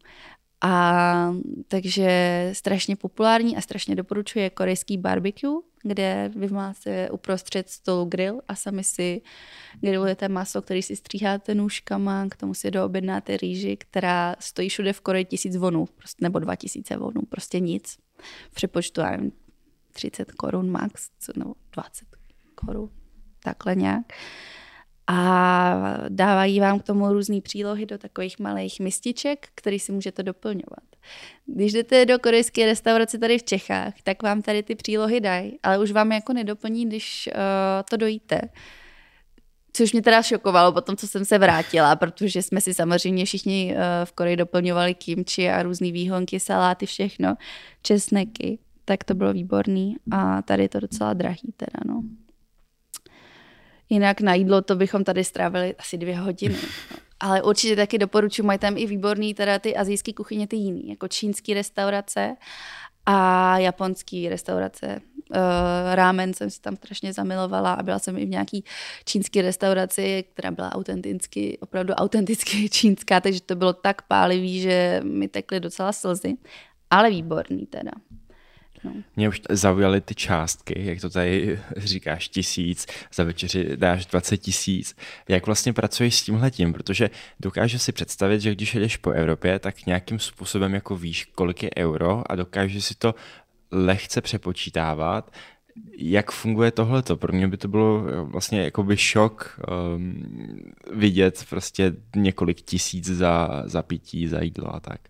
A 0.61 1.35
takže 1.69 2.11
strašně 2.53 2.97
populární 2.97 3.57
a 3.57 3.61
strašně 3.61 3.97
doporučuje 3.97 4.51
korejský 4.51 4.99
barbecue, 4.99 5.63
kde 5.83 6.31
vy 6.37 6.49
máte 6.49 7.11
uprostřed 7.11 7.71
stolu 7.71 8.05
grill 8.05 8.41
a 8.49 8.55
sami 8.55 8.85
si 8.85 9.23
grillujete 9.81 10.29
maso, 10.29 10.63
který 10.63 10.83
si 10.83 10.97
stříháte 10.97 11.55
nůžkama, 11.55 12.27
k 12.31 12.37
tomu 12.37 12.55
si 12.55 12.71
doobjednáte 12.71 13.37
rýži, 13.37 13.77
která 13.77 14.37
stojí 14.41 14.69
všude 14.69 14.93
v 14.93 15.01
Koreji 15.01 15.25
tisíc 15.25 15.57
vonů, 15.57 15.87
prostě, 15.87 16.25
nebo 16.25 16.39
dva 16.39 16.57
tisíce 16.57 16.97
vonů, 16.97 17.21
prostě 17.29 17.61
nic 17.61 17.97
v 18.51 18.55
přepočtu, 18.55 19.01
já 19.01 19.11
nevím, 19.11 19.33
30 19.93 20.33
korun 20.33 20.71
max, 20.71 21.11
nebo 21.37 21.55
20 21.73 22.09
korun, 22.55 22.91
takhle 23.43 23.75
nějak. 23.75 24.13
a 25.07 25.99
dávají 26.09 26.61
vám 26.61 26.79
k 26.79 26.83
tomu 26.83 27.13
různé 27.13 27.41
přílohy 27.41 27.87
do 27.87 27.99
takových 27.99 28.39
malých 28.39 28.81
mističek, 28.81 29.49
které 29.55 29.79
si 29.79 29.93
můžete 29.93 30.23
doplňovat. 30.23 30.85
Když 31.47 31.73
jdete 31.73 32.07
do 32.07 32.19
korejské 32.19 32.67
restaurace 32.67 33.19
tady 33.19 33.39
v 33.39 33.43
Čechách, 33.43 33.95
tak 34.03 34.23
vám 34.23 34.43
tady 34.43 34.63
ty 34.63 34.75
přílohy 34.75 35.21
dají, 35.21 35.59
ale 35.63 35.79
už 35.79 35.93
vám 35.93 36.13
jako 36.13 36.33
nedoplní, 36.33 36.87
když 36.87 37.29
uh, 37.35 37.41
to 37.91 37.97
dojíte. 37.97 38.41
Což 39.73 39.93
mě 39.93 40.03
teda 40.03 40.23
šokovalo 40.23 40.73
po 40.73 40.81
tom, 40.81 40.97
co 40.97 41.07
jsem 41.07 41.25
se 41.25 41.39
vrátila, 41.39 41.97
protože 41.97 42.43
jsme 42.43 42.61
si 42.61 42.75
samozřejmě 42.75 43.25
všichni 43.25 43.75
uh, 43.75 43.81
v 44.05 44.13
Koreji 44.13 44.37
doplňovali 44.37 44.95
kimči 44.95 45.51
a 45.51 45.63
různé 45.63 45.93
výhonky, 45.93 46.41
saláty, 46.41 46.87
všechno, 46.87 47.35
česneky. 47.83 48.59
Tak 48.85 49.05
to 49.05 49.15
bylo 49.15 49.33
výborný 49.33 49.97
a 50.11 50.43
tady 50.43 50.63
je 50.63 50.69
to 50.69 50.81
docela 50.81 51.13
drahý 51.13 51.53
teda, 51.57 51.81
no. 51.87 52.03
Jinak 53.89 54.21
na 54.21 54.35
jídlo 54.35 54.63
to 54.63 54.77
bychom 54.77 55.05
tady 55.05 55.25
strávili 55.25 55.75
asi 55.79 55.99
dvě 55.99 56.19
hodiny. 56.19 56.55
No. 56.55 56.97
Ale 57.21 57.43
určitě 57.43 57.77
taky 57.77 57.99
doporučuji, 57.99 58.43
mají 58.43 58.59
tam 58.59 58.77
i 58.77 58.87
výborný 58.87 59.35
teda 59.35 59.59
ty 59.59 59.77
azijské 59.77 60.13
kuchyně, 60.13 60.47
ty 60.47 60.57
jiný, 60.57 60.89
jako 60.89 61.09
čínský 61.09 61.55
restaurace 61.55 62.37
a 63.11 63.59
japonský 63.59 64.29
restaurace. 64.29 65.01
Uh, 65.31 65.37
rámen 65.95 66.35
jsem 66.35 66.51
si 66.51 66.61
tam 66.61 66.77
strašně 66.77 67.13
zamilovala 67.13 67.73
a 67.75 67.83
byla 67.83 67.99
jsem 67.99 68.19
i 68.19 68.27
v 68.27 68.29
nějaký 68.29 68.65
čínský 69.05 69.43
restauraci, 69.43 70.25
která 70.33 70.51
byla 70.51 70.73
autenticky, 70.73 71.59
opravdu 71.61 71.95
autenticky 71.95 72.69
čínská, 72.71 73.21
takže 73.21 73.41
to 73.41 73.57
bylo 73.57 73.73
tak 73.73 74.03
pálivý, 74.03 74.61
že 74.61 75.01
mi 75.05 75.29
tekly 75.29 75.61
docela 75.61 75.93
slzy, 75.93 76.37
ale 76.91 77.11
výborný 77.11 77.67
teda. 77.67 77.91
No. 78.95 79.03
Mě 79.17 79.29
už 79.29 79.43
zaujaly 79.51 80.01
ty 80.01 80.15
částky, 80.15 80.75
jak 80.87 81.01
to 81.01 81.11
tady 81.11 81.61
říkáš, 81.77 82.29
tisíc, 82.29 82.87
za 83.15 83.25
večeři 83.25 83.77
dáš 83.77 84.07
20 84.07 84.37
tisíc. 84.37 84.97
Jak 85.29 85.47
vlastně 85.47 85.73
pracuješ 85.73 86.15
s 86.15 86.23
tímhletím? 86.23 86.73
Protože 86.73 87.11
dokážu 87.41 87.79
si 87.79 87.93
představit, 87.93 88.41
že 88.41 88.55
když 88.55 88.75
jedeš 88.75 88.97
po 88.97 89.11
Evropě, 89.11 89.59
tak 89.59 89.87
nějakým 89.87 90.19
způsobem 90.19 90.75
jako 90.75 90.97
víš, 90.97 91.25
kolik 91.25 91.63
je 91.63 91.71
euro 91.77 92.33
a 92.33 92.37
dokážeš 92.37 92.85
si 92.85 92.95
to 92.95 93.15
lehce 93.71 94.21
přepočítávat. 94.21 95.33
Jak 95.99 96.31
funguje 96.31 96.71
tohleto? 96.71 97.17
Pro 97.17 97.33
mě 97.33 97.49
by 97.49 97.57
to 97.57 97.69
bylo 97.69 98.05
vlastně 98.25 98.63
jakoby 98.63 98.97
šok 98.97 99.61
um, 99.97 100.23
vidět 100.93 101.47
prostě 101.51 101.93
několik 102.17 102.61
tisíc 102.61 103.07
za, 103.07 103.63
za 103.65 103.83
pití, 103.83 104.29
za 104.29 104.41
jídlo 104.43 104.75
a 104.75 104.81
tak. 104.81 105.01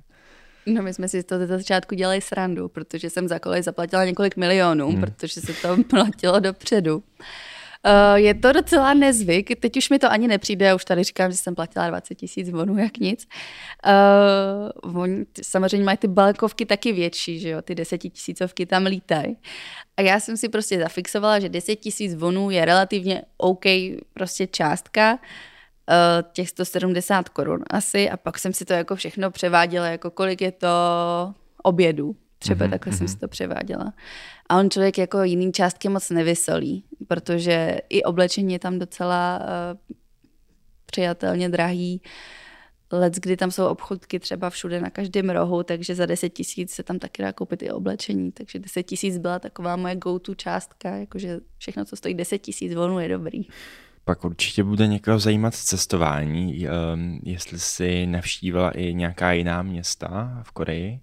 No 0.68 0.82
my 0.82 0.94
jsme 0.94 1.08
si 1.08 1.22
to 1.22 1.38
ze 1.38 1.46
začátku 1.46 1.94
dělali 1.94 2.20
srandu, 2.20 2.68
protože 2.68 3.10
jsem 3.10 3.28
za 3.28 3.38
kolej 3.38 3.62
zaplatila 3.62 4.04
několik 4.04 4.36
milionů, 4.36 4.90
hmm. 4.90 5.00
protože 5.00 5.40
se 5.40 5.52
to 5.52 5.76
platilo 5.90 6.40
dopředu. 6.40 7.02
Uh, 7.86 8.14
je 8.14 8.34
to 8.34 8.52
docela 8.52 8.94
nezvyk, 8.94 9.60
teď 9.60 9.76
už 9.76 9.90
mi 9.90 9.98
to 9.98 10.10
ani 10.10 10.28
nepřijde, 10.28 10.66
já 10.66 10.74
už 10.74 10.84
tady 10.84 11.04
říkám, 11.04 11.30
že 11.30 11.36
jsem 11.36 11.54
platila 11.54 11.88
20 11.88 12.14
tisíc 12.14 12.50
vonů, 12.50 12.78
jak 12.78 12.98
nic. 12.98 13.28
Uh, 14.84 15.00
on, 15.00 15.24
samozřejmě 15.42 15.84
mají 15.84 15.98
ty 15.98 16.08
balkovky 16.08 16.66
taky 16.66 16.92
větší, 16.92 17.40
že 17.40 17.48
jo, 17.48 17.62
ty 17.62 17.74
desetitisícovky 17.74 18.66
tam 18.66 18.86
lítají. 18.86 19.36
A 19.96 20.02
já 20.02 20.20
jsem 20.20 20.36
si 20.36 20.48
prostě 20.48 20.78
zafixovala, 20.78 21.38
že 21.38 21.48
10 21.48 21.76
tisíc 21.76 22.14
vonů 22.14 22.50
je 22.50 22.64
relativně 22.64 23.22
OK 23.36 23.64
prostě 24.14 24.46
částka, 24.46 25.18
Eh, 25.18 25.18
těch 26.32 26.48
170 26.48 27.28
korun 27.28 27.60
asi 27.70 28.10
a 28.10 28.16
pak 28.16 28.38
jsem 28.38 28.52
si 28.52 28.64
to 28.64 28.72
jako 28.72 28.96
všechno 28.96 29.30
převáděla, 29.30 29.86
jako 29.86 30.10
kolik 30.10 30.40
je 30.40 30.52
to 30.52 30.68
obědů. 31.62 32.16
Třeba 32.38 32.66
mm-hmm. 32.66 32.70
takhle 32.70 32.92
jsem 32.92 33.06
mhm. 33.06 33.14
si 33.14 33.18
to 33.18 33.28
převáděla. 33.28 33.92
A 34.48 34.56
on 34.58 34.70
člověk 34.70 34.98
jako 34.98 35.22
jiný 35.22 35.52
částky 35.52 35.88
moc 35.88 36.10
nevysolí, 36.10 36.84
protože 37.08 37.78
i 37.88 38.02
oblečení 38.02 38.52
je 38.52 38.58
tam 38.58 38.78
docela 38.78 39.40
uh, 39.40 39.96
přijatelně 40.86 41.48
drahý. 41.48 42.02
Let, 42.92 43.14
kdy 43.14 43.36
tam 43.36 43.50
jsou 43.50 43.66
obchodky 43.66 44.20
třeba 44.20 44.50
všude 44.50 44.80
na 44.80 44.90
každém 44.90 45.30
rohu, 45.30 45.62
takže 45.62 45.94
za 45.94 46.06
10 46.06 46.28
tisíc 46.28 46.70
se 46.70 46.82
tam 46.82 46.98
taky 46.98 47.22
dá 47.22 47.32
koupit 47.32 47.62
i 47.62 47.70
oblečení. 47.70 48.32
Takže 48.32 48.58
10 48.58 48.82
tisíc 48.82 49.18
byla 49.18 49.38
taková 49.38 49.76
moje 49.76 49.96
go-to 49.96 50.34
částka, 50.34 50.90
jakože 50.90 51.40
všechno, 51.58 51.84
co 51.84 51.96
stojí 51.96 52.14
10 52.14 52.38
tisíc 52.38 52.74
volnu, 52.74 53.00
je 53.00 53.08
dobrý. 53.08 53.42
Pak 54.08 54.24
určitě 54.24 54.64
bude 54.64 54.86
někoho 54.86 55.18
zajímat 55.18 55.54
cestování, 55.54 56.66
ehm, 56.66 57.20
jestli 57.22 57.58
si 57.58 58.06
navštívila 58.06 58.70
i 58.70 58.94
nějaká 58.94 59.32
jiná 59.32 59.62
města 59.62 60.40
v 60.42 60.52
Koreji. 60.52 61.00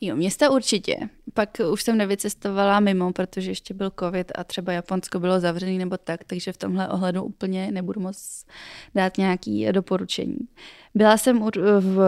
Jo, 0.00 0.16
města 0.16 0.50
určitě. 0.50 0.96
Pak 1.34 1.48
už 1.72 1.82
jsem 1.82 1.96
nevycestovala 1.96 2.80
mimo, 2.80 3.12
protože 3.12 3.50
ještě 3.50 3.74
byl 3.74 3.92
covid 3.98 4.32
a 4.34 4.44
třeba 4.44 4.72
Japonsko 4.72 5.18
bylo 5.18 5.40
zavřené 5.40 5.78
nebo 5.78 5.96
tak, 5.96 6.24
takže 6.24 6.52
v 6.52 6.56
tomhle 6.56 6.88
ohledu 6.88 7.22
úplně 7.22 7.70
nebudu 7.70 8.00
moc 8.00 8.44
dát 8.94 9.18
nějaký 9.18 9.72
doporučení. 9.72 10.38
Byla 10.94 11.16
jsem 11.16 11.48
v 11.80 12.00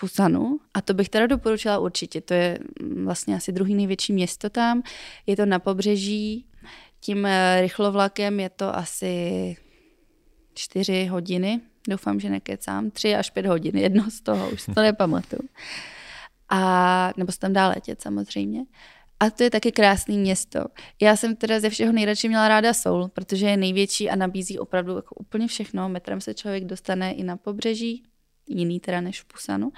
Pusanu 0.00 0.60
a 0.74 0.80
to 0.80 0.94
bych 0.94 1.08
teda 1.08 1.26
doporučila 1.26 1.78
určitě. 1.78 2.20
To 2.20 2.34
je 2.34 2.58
vlastně 3.04 3.36
asi 3.36 3.52
druhý 3.52 3.74
největší 3.74 4.12
město 4.12 4.50
tam. 4.50 4.82
Je 5.26 5.36
to 5.36 5.46
na 5.46 5.58
pobřeží, 5.58 6.46
tím 7.00 7.26
eh, 7.26 7.60
rychlovlakem 7.60 8.40
je 8.40 8.50
to 8.50 8.76
asi 8.76 9.56
čtyři 10.54 11.06
hodiny, 11.06 11.60
doufám, 11.88 12.20
že 12.20 12.30
nekecám, 12.30 12.90
tři 12.90 13.14
až 13.14 13.30
pět 13.30 13.46
hodin, 13.46 13.76
jedno 13.76 14.10
z 14.10 14.20
toho, 14.20 14.50
už 14.50 14.64
to 14.74 14.80
nepamatuju. 14.80 15.48
A, 16.48 17.12
nebo 17.16 17.32
se 17.32 17.38
tam 17.38 17.52
dá 17.52 17.68
letět 17.68 18.02
samozřejmě. 18.02 18.64
A 19.20 19.30
to 19.30 19.42
je 19.42 19.50
taky 19.50 19.72
krásné 19.72 20.14
město. 20.14 20.64
Já 21.00 21.16
jsem 21.16 21.36
teda 21.36 21.60
ze 21.60 21.70
všeho 21.70 21.92
nejradši 21.92 22.28
měla 22.28 22.48
ráda 22.48 22.74
Soul, 22.74 23.08
protože 23.08 23.46
je 23.46 23.56
největší 23.56 24.10
a 24.10 24.16
nabízí 24.16 24.58
opravdu 24.58 24.96
jako 24.96 25.14
úplně 25.14 25.48
všechno. 25.48 25.88
Metrem 25.88 26.20
se 26.20 26.34
člověk 26.34 26.64
dostane 26.64 27.12
i 27.12 27.24
na 27.24 27.36
pobřeží, 27.36 28.02
jiný 28.46 28.80
teda 28.80 29.00
než 29.00 29.20
v 29.20 29.24
Pusanu. 29.24 29.72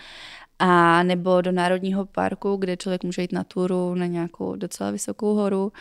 A 0.59 1.03
nebo 1.03 1.41
do 1.41 1.53
Národního 1.53 2.07
parku, 2.07 2.57
kde 2.57 2.77
člověk 2.77 3.05
může 3.05 3.23
jít 3.23 3.33
na 3.33 3.45
turu 3.45 3.95
na 3.95 4.07
nějakou 4.07 4.57
docela 4.57 4.91
vysokou 4.91 5.35
horu. 5.35 5.73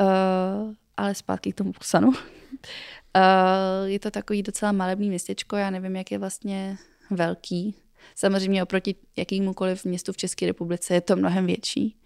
Uh, 0.00 0.74
ale 0.96 1.14
zpátky 1.14 1.52
k 1.52 1.54
tomu 1.54 1.72
Pusanu. 1.72 2.08
uh, 2.08 2.14
je 3.84 3.98
to 3.98 4.10
takový 4.10 4.42
docela 4.42 4.72
malebný 4.72 5.08
městečko, 5.08 5.56
já 5.56 5.70
nevím, 5.70 5.96
jak 5.96 6.10
je 6.10 6.18
vlastně 6.18 6.78
velký. 7.10 7.76
Samozřejmě 8.14 8.62
oproti 8.62 8.94
jakýmukoliv 9.16 9.84
městu 9.84 10.12
v 10.12 10.16
České 10.16 10.46
republice 10.46 10.94
je 10.94 11.00
to 11.00 11.16
mnohem 11.16 11.46
větší. 11.46 11.96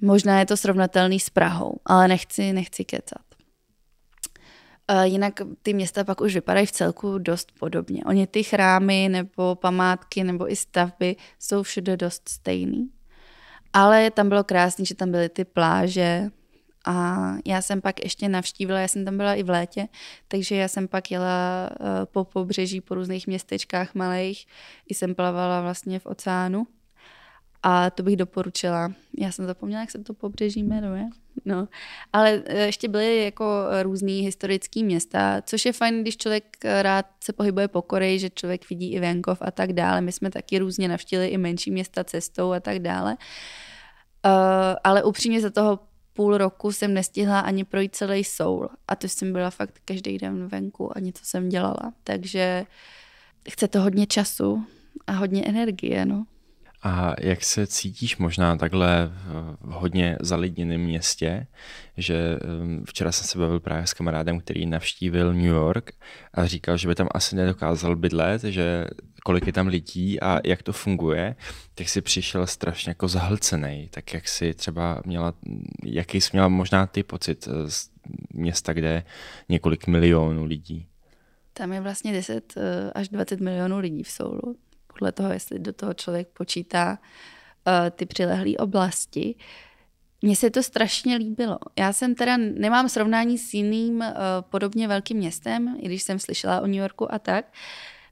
Možná 0.00 0.38
je 0.38 0.46
to 0.46 0.56
srovnatelný 0.56 1.20
s 1.20 1.30
Prahou, 1.30 1.76
ale 1.84 2.08
nechci, 2.08 2.52
nechci 2.52 2.84
kecat. 2.84 3.22
Uh, 4.90 5.02
jinak 5.02 5.40
ty 5.62 5.74
města 5.74 6.04
pak 6.04 6.20
už 6.20 6.34
vypadají 6.34 6.66
v 6.66 6.72
celku 6.72 7.18
dost 7.18 7.52
podobně. 7.58 8.04
Oni 8.04 8.26
ty 8.26 8.42
chrámy 8.42 9.08
nebo 9.08 9.54
památky 9.54 10.24
nebo 10.24 10.52
i 10.52 10.56
stavby 10.56 11.16
jsou 11.38 11.62
všude 11.62 11.96
dost 11.96 12.28
stejný. 12.28 12.90
Ale 13.72 14.10
tam 14.10 14.28
bylo 14.28 14.44
krásné, 14.44 14.84
že 14.84 14.94
tam 14.94 15.10
byly 15.10 15.28
ty 15.28 15.44
pláže, 15.44 16.30
a 16.84 17.16
já 17.44 17.62
jsem 17.62 17.80
pak 17.80 18.04
ještě 18.04 18.28
navštívila, 18.28 18.80
já 18.80 18.88
jsem 18.88 19.04
tam 19.04 19.16
byla 19.16 19.34
i 19.34 19.42
v 19.42 19.50
létě, 19.50 19.88
takže 20.28 20.56
já 20.56 20.68
jsem 20.68 20.88
pak 20.88 21.10
jela 21.10 21.70
eh, 21.72 22.06
po 22.06 22.24
pobřeží, 22.24 22.80
po 22.80 22.94
různých 22.94 23.26
městečkách 23.26 23.94
malých, 23.94 24.46
i 24.88 24.94
jsem 24.94 25.14
plavala 25.14 25.60
vlastně 25.60 25.98
v 25.98 26.06
oceánu. 26.06 26.66
A 27.62 27.90
to 27.90 28.02
bych 28.02 28.16
doporučila. 28.16 28.92
Já 29.18 29.32
jsem 29.32 29.46
zapomněla, 29.46 29.80
jak 29.80 29.90
se 29.90 29.98
to 29.98 30.14
pobřeží 30.14 30.62
jmenuje. 30.62 31.08
No, 31.44 31.68
ale 32.12 32.42
eh, 32.46 32.66
ještě 32.66 32.88
byly 32.88 33.24
jako 33.24 33.46
různý 33.82 34.20
historický 34.20 34.84
města, 34.84 35.42
což 35.42 35.64
je 35.64 35.72
fajn, 35.72 36.02
když 36.02 36.16
člověk 36.16 36.44
rád 36.80 37.06
se 37.24 37.32
pohybuje 37.32 37.68
po 37.68 37.82
Koreji, 37.82 38.18
že 38.18 38.30
člověk 38.30 38.70
vidí 38.70 38.92
i 38.92 39.00
venkov 39.00 39.38
a 39.40 39.50
tak 39.50 39.72
dále. 39.72 40.00
My 40.00 40.12
jsme 40.12 40.30
taky 40.30 40.58
různě 40.58 40.88
navštívili 40.88 41.28
i 41.28 41.38
menší 41.38 41.70
města 41.70 42.04
cestou 42.04 42.52
a 42.52 42.60
tak 42.60 42.78
dále. 42.78 43.16
Uh, 44.26 44.32
ale 44.84 45.02
upřímně 45.02 45.40
za 45.40 45.50
toho 45.50 45.78
půl 46.12 46.38
roku 46.38 46.72
jsem 46.72 46.94
nestihla 46.94 47.40
ani 47.40 47.64
projít 47.64 47.96
celý 47.96 48.24
soul. 48.24 48.68
A 48.88 48.96
to 48.96 49.08
jsem 49.08 49.32
byla 49.32 49.50
fakt 49.50 49.80
každý 49.84 50.18
den 50.18 50.46
venku 50.46 50.96
a 50.96 51.00
něco 51.00 51.24
jsem 51.24 51.48
dělala. 51.48 51.92
Takže 52.04 52.66
chce 53.50 53.68
to 53.68 53.80
hodně 53.80 54.06
času 54.06 54.66
a 55.06 55.12
hodně 55.12 55.44
energie, 55.44 56.06
no. 56.06 56.24
A 56.82 57.14
jak 57.20 57.44
se 57.44 57.66
cítíš 57.66 58.16
možná 58.16 58.56
takhle 58.56 59.12
v 59.60 59.70
hodně 59.70 60.16
zalidněném 60.20 60.80
městě, 60.80 61.46
že 61.96 62.38
um, 62.62 62.84
včera 62.86 63.12
jsem 63.12 63.26
se 63.26 63.38
bavil 63.38 63.60
právě 63.60 63.86
s 63.86 63.94
kamarádem, 63.94 64.40
který 64.40 64.66
navštívil 64.66 65.32
New 65.32 65.44
York 65.44 65.92
a 66.34 66.46
říkal, 66.46 66.76
že 66.76 66.88
by 66.88 66.94
tam 66.94 67.08
asi 67.14 67.36
nedokázal 67.36 67.96
bydlet, 67.96 68.44
že 68.44 68.86
kolik 69.24 69.46
je 69.46 69.52
tam 69.52 69.66
lidí 69.66 70.20
a 70.20 70.40
jak 70.44 70.62
to 70.62 70.72
funguje, 70.72 71.36
tak 71.74 71.88
si 71.88 72.00
přišel 72.00 72.46
strašně 72.46 72.90
jako 72.90 73.08
zahlcený. 73.08 73.88
Tak 73.90 74.14
jak 74.14 74.28
si 74.28 74.54
třeba 74.54 75.02
měla, 75.06 75.34
jaký 75.84 76.20
jsi 76.20 76.30
měla 76.32 76.48
možná 76.48 76.86
ty 76.86 77.02
pocit 77.02 77.48
z 77.66 77.90
města, 78.34 78.72
kde 78.72 78.88
je 78.88 79.04
několik 79.48 79.86
milionů 79.86 80.44
lidí? 80.44 80.86
Tam 81.52 81.72
je 81.72 81.80
vlastně 81.80 82.12
10 82.12 82.54
eh, 82.56 82.90
až 82.94 83.08
20 83.08 83.40
milionů 83.40 83.78
lidí 83.78 84.02
v 84.02 84.10
Soulu 84.10 84.56
podle 84.92 85.12
toho, 85.12 85.32
jestli 85.32 85.58
do 85.58 85.72
toho 85.72 85.94
člověk 85.94 86.28
počítá 86.28 86.98
uh, 87.66 87.90
ty 87.90 88.06
přilehlé 88.06 88.56
oblasti. 88.58 89.34
Mně 90.22 90.36
se 90.36 90.50
to 90.50 90.62
strašně 90.62 91.16
líbilo. 91.16 91.58
Já 91.78 91.92
jsem 91.92 92.14
teda, 92.14 92.36
nemám 92.36 92.88
srovnání 92.88 93.38
s 93.38 93.54
jiným 93.54 93.96
uh, 93.96 94.04
podobně 94.40 94.88
velkým 94.88 95.16
městem, 95.16 95.76
i 95.80 95.86
když 95.86 96.02
jsem 96.02 96.18
slyšela 96.18 96.60
o 96.60 96.66
New 96.66 96.80
Yorku 96.80 97.14
a 97.14 97.18
tak. 97.18 97.52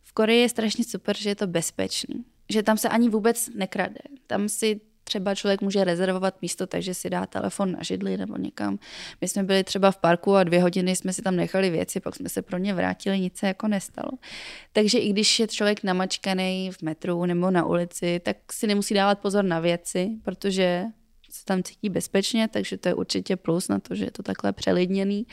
V 0.03 0.13
Koreji 0.13 0.41
je 0.41 0.49
strašně 0.49 0.85
super, 0.85 1.17
že 1.17 1.29
je 1.29 1.37
to 1.37 1.47
bezpečný. 1.47 2.25
Že 2.49 2.63
tam 2.63 2.77
se 2.77 2.89
ani 2.89 3.09
vůbec 3.09 3.49
nekrade. 3.55 4.01
Tam 4.27 4.49
si 4.49 4.81
třeba 5.11 5.35
člověk 5.35 5.61
může 5.61 5.85
rezervovat 5.85 6.43
místo, 6.43 6.67
takže 6.67 6.95
si 6.95 7.11
dá 7.11 7.26
telefon 7.26 7.73
na 7.73 7.83
židli 7.83 8.17
nebo 8.17 8.37
někam. 8.37 8.79
My 9.21 9.29
jsme 9.29 9.43
byli 9.43 9.64
třeba 9.64 9.90
v 9.90 9.97
parku 9.97 10.35
a 10.37 10.45
dvě 10.45 10.62
hodiny 10.62 10.97
jsme 10.97 11.12
si 11.12 11.23
tam 11.23 11.37
nechali 11.37 11.71
věci, 11.71 12.00
pak 12.00 12.17
jsme 12.17 12.29
se 12.29 12.43
pro 12.43 12.59
ně 12.59 12.75
vrátili, 12.75 13.21
nic 13.21 13.38
se 13.38 13.47
jako 13.47 13.69
nestalo. 13.69 14.11
Takže 14.73 14.99
i 14.99 15.12
když 15.12 15.40
je 15.40 15.49
člověk 15.49 15.83
namačkaný 15.83 16.71
v 16.73 16.83
metru 16.83 17.26
nebo 17.26 17.50
na 17.50 17.64
ulici, 17.64 18.21
tak 18.25 18.37
si 18.52 18.67
nemusí 18.67 18.95
dávat 18.95 19.19
pozor 19.19 19.45
na 19.45 19.61
věci, 19.61 20.11
protože 20.23 20.85
se 21.31 21.45
tam 21.45 21.62
cítí 21.62 21.88
bezpečně, 21.88 22.49
takže 22.49 22.79
to 22.79 22.88
je 22.88 22.95
určitě 22.95 23.37
plus 23.37 23.69
na 23.69 23.79
to, 23.79 23.95
že 23.95 24.05
je 24.05 24.11
to 24.11 24.23
takhle 24.23 24.52
přelidněný. 24.52 25.26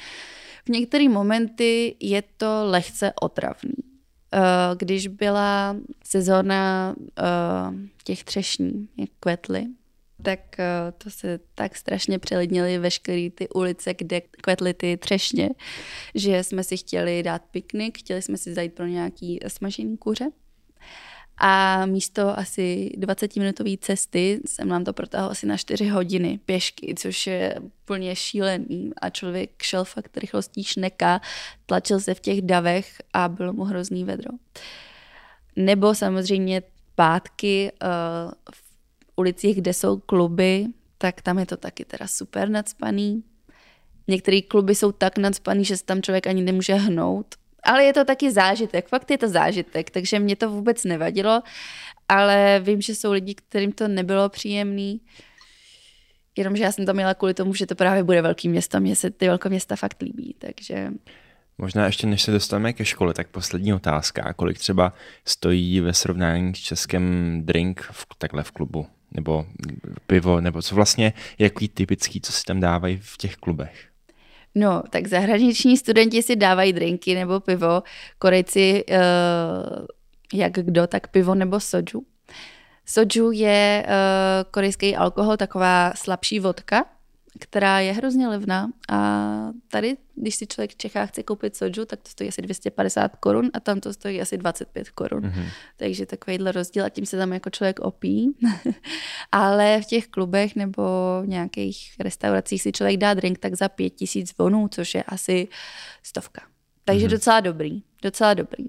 V 0.65 0.69
některé 0.69 1.09
momenty 1.09 1.95
je 1.99 2.23
to 2.37 2.65
lehce 2.65 3.13
otravný. 3.21 3.96
Eh, 4.33 4.39
když 4.77 5.07
byla 5.07 5.75
sezóna 6.03 6.95
eh, 7.19 7.23
těch 8.03 8.23
třešní, 8.23 8.89
jak 8.97 9.09
kvetly, 9.19 9.65
tak 10.23 10.59
eh, 10.59 10.65
to 10.97 11.09
se 11.09 11.39
tak 11.55 11.75
strašně 11.75 12.19
přelidnily 12.19 12.77
veškeré 12.77 13.29
ty 13.29 13.49
ulice, 13.49 13.93
kde 13.93 14.21
kvetly 14.21 14.73
ty 14.73 14.97
třešně, 14.97 15.49
že 16.15 16.43
jsme 16.43 16.63
si 16.63 16.77
chtěli 16.77 17.23
dát 17.23 17.41
piknik, 17.51 17.99
chtěli 17.99 18.21
jsme 18.21 18.37
si 18.37 18.53
zajít 18.53 18.73
pro 18.73 18.85
nějaký 18.85 19.39
smažený 19.47 19.97
kuře. 19.97 20.29
A 21.37 21.85
místo 21.85 22.39
asi 22.39 22.91
20-minutové 22.97 23.77
cesty 23.81 24.41
jsem 24.45 24.67
nám 24.67 24.83
to 24.83 24.93
protáhl 24.93 25.31
asi 25.31 25.45
na 25.45 25.57
4 25.57 25.87
hodiny 25.87 26.39
pěšky, 26.45 26.95
což 26.97 27.27
je 27.27 27.55
úplně 27.59 28.15
šílený. 28.15 28.91
A 29.01 29.09
člověk 29.09 29.63
šel 29.63 29.85
fakt 29.85 30.17
rychlostí 30.17 30.63
šneka, 30.63 31.21
tlačil 31.65 31.99
se 31.99 32.13
v 32.13 32.19
těch 32.19 32.41
davech 32.41 33.01
a 33.13 33.29
bylo 33.29 33.53
mu 33.53 33.63
hrozný 33.63 34.03
vedro. 34.03 34.31
Nebo 35.55 35.95
samozřejmě 35.95 36.61
pátky 36.95 37.71
uh, 37.83 38.31
v 38.53 38.63
ulicích, 39.15 39.57
kde 39.57 39.73
jsou 39.73 39.97
kluby, 39.97 40.65
tak 40.97 41.21
tam 41.21 41.39
je 41.39 41.45
to 41.45 41.57
taky 41.57 41.85
teda 41.85 42.07
super 42.07 42.49
nadspaný. 42.49 43.23
Některé 44.07 44.41
kluby 44.41 44.75
jsou 44.75 44.91
tak 44.91 45.17
nadspaný, 45.17 45.65
že 45.65 45.77
se 45.77 45.85
tam 45.85 46.01
člověk 46.01 46.27
ani 46.27 46.41
nemůže 46.41 46.73
hnout 46.73 47.35
ale 47.67 47.83
je 47.83 47.93
to 47.93 48.05
taky 48.05 48.31
zážitek, 48.31 48.87
fakt 48.87 49.11
je 49.11 49.17
to 49.17 49.29
zážitek, 49.29 49.89
takže 49.89 50.19
mě 50.19 50.35
to 50.35 50.49
vůbec 50.49 50.83
nevadilo, 50.83 51.43
ale 52.09 52.61
vím, 52.63 52.81
že 52.81 52.95
jsou 52.95 53.11
lidi, 53.11 53.35
kterým 53.35 53.71
to 53.71 53.87
nebylo 53.87 54.29
příjemný, 54.29 55.01
jenomže 56.37 56.63
já 56.63 56.71
jsem 56.71 56.85
tam 56.85 56.95
měla 56.95 57.13
kvůli 57.13 57.33
tomu, 57.33 57.53
že 57.53 57.65
to 57.65 57.75
právě 57.75 58.03
bude 58.03 58.21
velký 58.21 58.49
město, 58.49 58.79
mně 58.79 58.95
se 58.95 59.09
ty 59.09 59.27
velké 59.27 59.49
města 59.49 59.75
fakt 59.75 60.01
líbí, 60.01 60.35
takže... 60.39 60.89
Možná 61.57 61.85
ještě 61.85 62.07
než 62.07 62.21
se 62.21 62.31
dostaneme 62.31 62.73
ke 62.73 62.85
škole, 62.85 63.13
tak 63.13 63.27
poslední 63.27 63.73
otázka. 63.73 64.33
Kolik 64.33 64.57
třeba 64.57 64.93
stojí 65.25 65.81
ve 65.81 65.93
srovnání 65.93 66.55
s 66.55 66.57
Českem 66.57 67.41
drink 67.45 67.81
v, 67.91 68.05
takhle 68.17 68.43
v 68.43 68.51
klubu? 68.51 68.87
Nebo 69.11 69.45
pivo? 70.07 70.41
Nebo 70.41 70.61
co 70.61 70.75
vlastně, 70.75 71.13
jaký 71.39 71.69
typický, 71.69 72.21
co 72.21 72.31
si 72.31 72.43
tam 72.43 72.59
dávají 72.59 72.97
v 73.01 73.17
těch 73.17 73.35
klubech? 73.35 73.87
No, 74.59 74.83
tak 74.89 75.07
zahraniční 75.07 75.77
studenti 75.77 76.23
si 76.23 76.35
dávají 76.35 76.73
drinky 76.73 77.15
nebo 77.15 77.39
pivo, 77.39 77.83
Korejci 78.19 78.85
uh, 78.89 79.85
jak 80.33 80.51
kdo, 80.53 80.87
tak 80.87 81.07
pivo 81.07 81.35
nebo 81.35 81.59
soju. 81.59 82.05
Soju 82.85 83.31
je 83.31 83.85
uh, 83.87 84.51
korejský 84.51 84.95
alkohol, 84.95 85.37
taková 85.37 85.91
slabší 85.95 86.39
vodka, 86.39 86.85
která 87.39 87.79
je 87.79 87.93
hrozně 87.93 88.27
levná 88.27 88.69
a 88.89 89.51
tady, 89.67 89.97
když 90.15 90.35
si 90.35 90.47
člověk 90.47 90.71
v 90.71 90.77
Čechách 90.77 91.09
chce 91.09 91.23
koupit 91.23 91.55
soju, 91.55 91.85
tak 91.85 92.01
to 92.01 92.09
stojí 92.09 92.29
asi 92.29 92.41
250 92.41 93.15
korun 93.15 93.49
a 93.53 93.59
tam 93.59 93.79
to 93.79 93.93
stojí 93.93 94.21
asi 94.21 94.37
25 94.37 94.89
korun. 94.89 95.23
Mm-hmm. 95.23 95.45
Takže 95.77 96.05
takovýhle 96.05 96.51
rozdíl 96.51 96.85
a 96.85 96.89
tím 96.89 97.05
se 97.05 97.17
tam 97.17 97.33
jako 97.33 97.49
člověk 97.49 97.79
opí. 97.79 98.37
Ale 99.31 99.81
v 99.81 99.85
těch 99.85 100.07
klubech 100.07 100.55
nebo 100.55 100.83
v 101.23 101.27
nějakých 101.27 101.95
restauracích 101.99 102.61
si 102.61 102.71
člověk 102.71 102.97
dá 102.97 103.13
drink 103.13 103.39
tak 103.39 103.55
za 103.55 103.69
5000 103.69 104.37
vonů, 104.37 104.67
což 104.67 104.95
je 104.95 105.03
asi 105.03 105.47
stovka. 106.03 106.41
Takže 106.85 107.07
mm-hmm. 107.07 107.11
docela 107.11 107.39
dobrý, 107.39 107.83
docela 108.01 108.33
dobrý. 108.33 108.65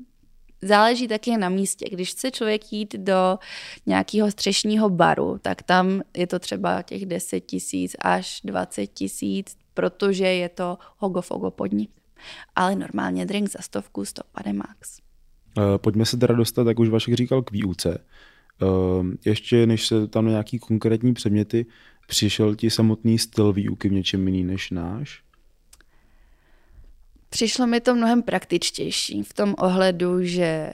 Záleží 0.63 1.09
taky 1.09 1.37
na 1.37 1.49
místě. 1.49 1.87
Když 1.91 2.11
chce 2.11 2.31
člověk 2.31 2.73
jít 2.73 2.95
do 2.95 3.39
nějakého 3.87 4.31
střešního 4.31 4.91
baru, 4.91 5.39
tak 5.43 5.63
tam 5.63 6.03
je 6.17 6.27
to 6.27 6.39
třeba 6.39 6.83
těch 6.83 7.07
10 7.07 7.41
tisíc 7.41 7.97
až 8.01 8.41
20 8.45 8.87
tisíc, 8.87 9.57
protože 9.75 10.25
je 10.25 10.49
to 10.49 10.79
hogofogo 10.97 11.51
podnik. 11.51 11.91
Ale 12.57 12.75
normálně 12.75 13.27
drink 13.27 13.51
za 13.51 13.59
stovku, 13.63 14.05
stopade 14.05 14.53
max. 14.53 14.99
Eh, 15.59 15.79
pojďme 15.79 16.07
se 16.07 16.17
teda 16.17 16.35
dostat, 16.35 16.67
jak 16.67 16.79
už 16.79 16.89
Vašek 16.89 17.15
říkal, 17.15 17.43
k 17.43 17.51
výuce. 17.51 18.05
Eh, 18.63 18.67
ještě 19.25 19.67
než 19.67 19.87
se 19.87 20.07
tam 20.07 20.25
na 20.25 20.31
nějaký 20.31 20.59
konkrétní 20.59 21.15
předměty, 21.15 21.67
přišel 22.07 22.55
ti 22.55 22.71
samotný 22.71 23.19
styl 23.19 23.53
výuky 23.53 23.89
v 23.89 23.93
něčem 23.93 24.29
jiný 24.29 24.45
než 24.45 24.71
náš? 24.71 25.28
Přišlo 27.31 27.67
mi 27.67 27.81
to 27.81 27.95
mnohem 27.95 28.23
praktičtější 28.23 29.23
v 29.23 29.33
tom 29.33 29.55
ohledu, 29.59 30.23
že 30.23 30.73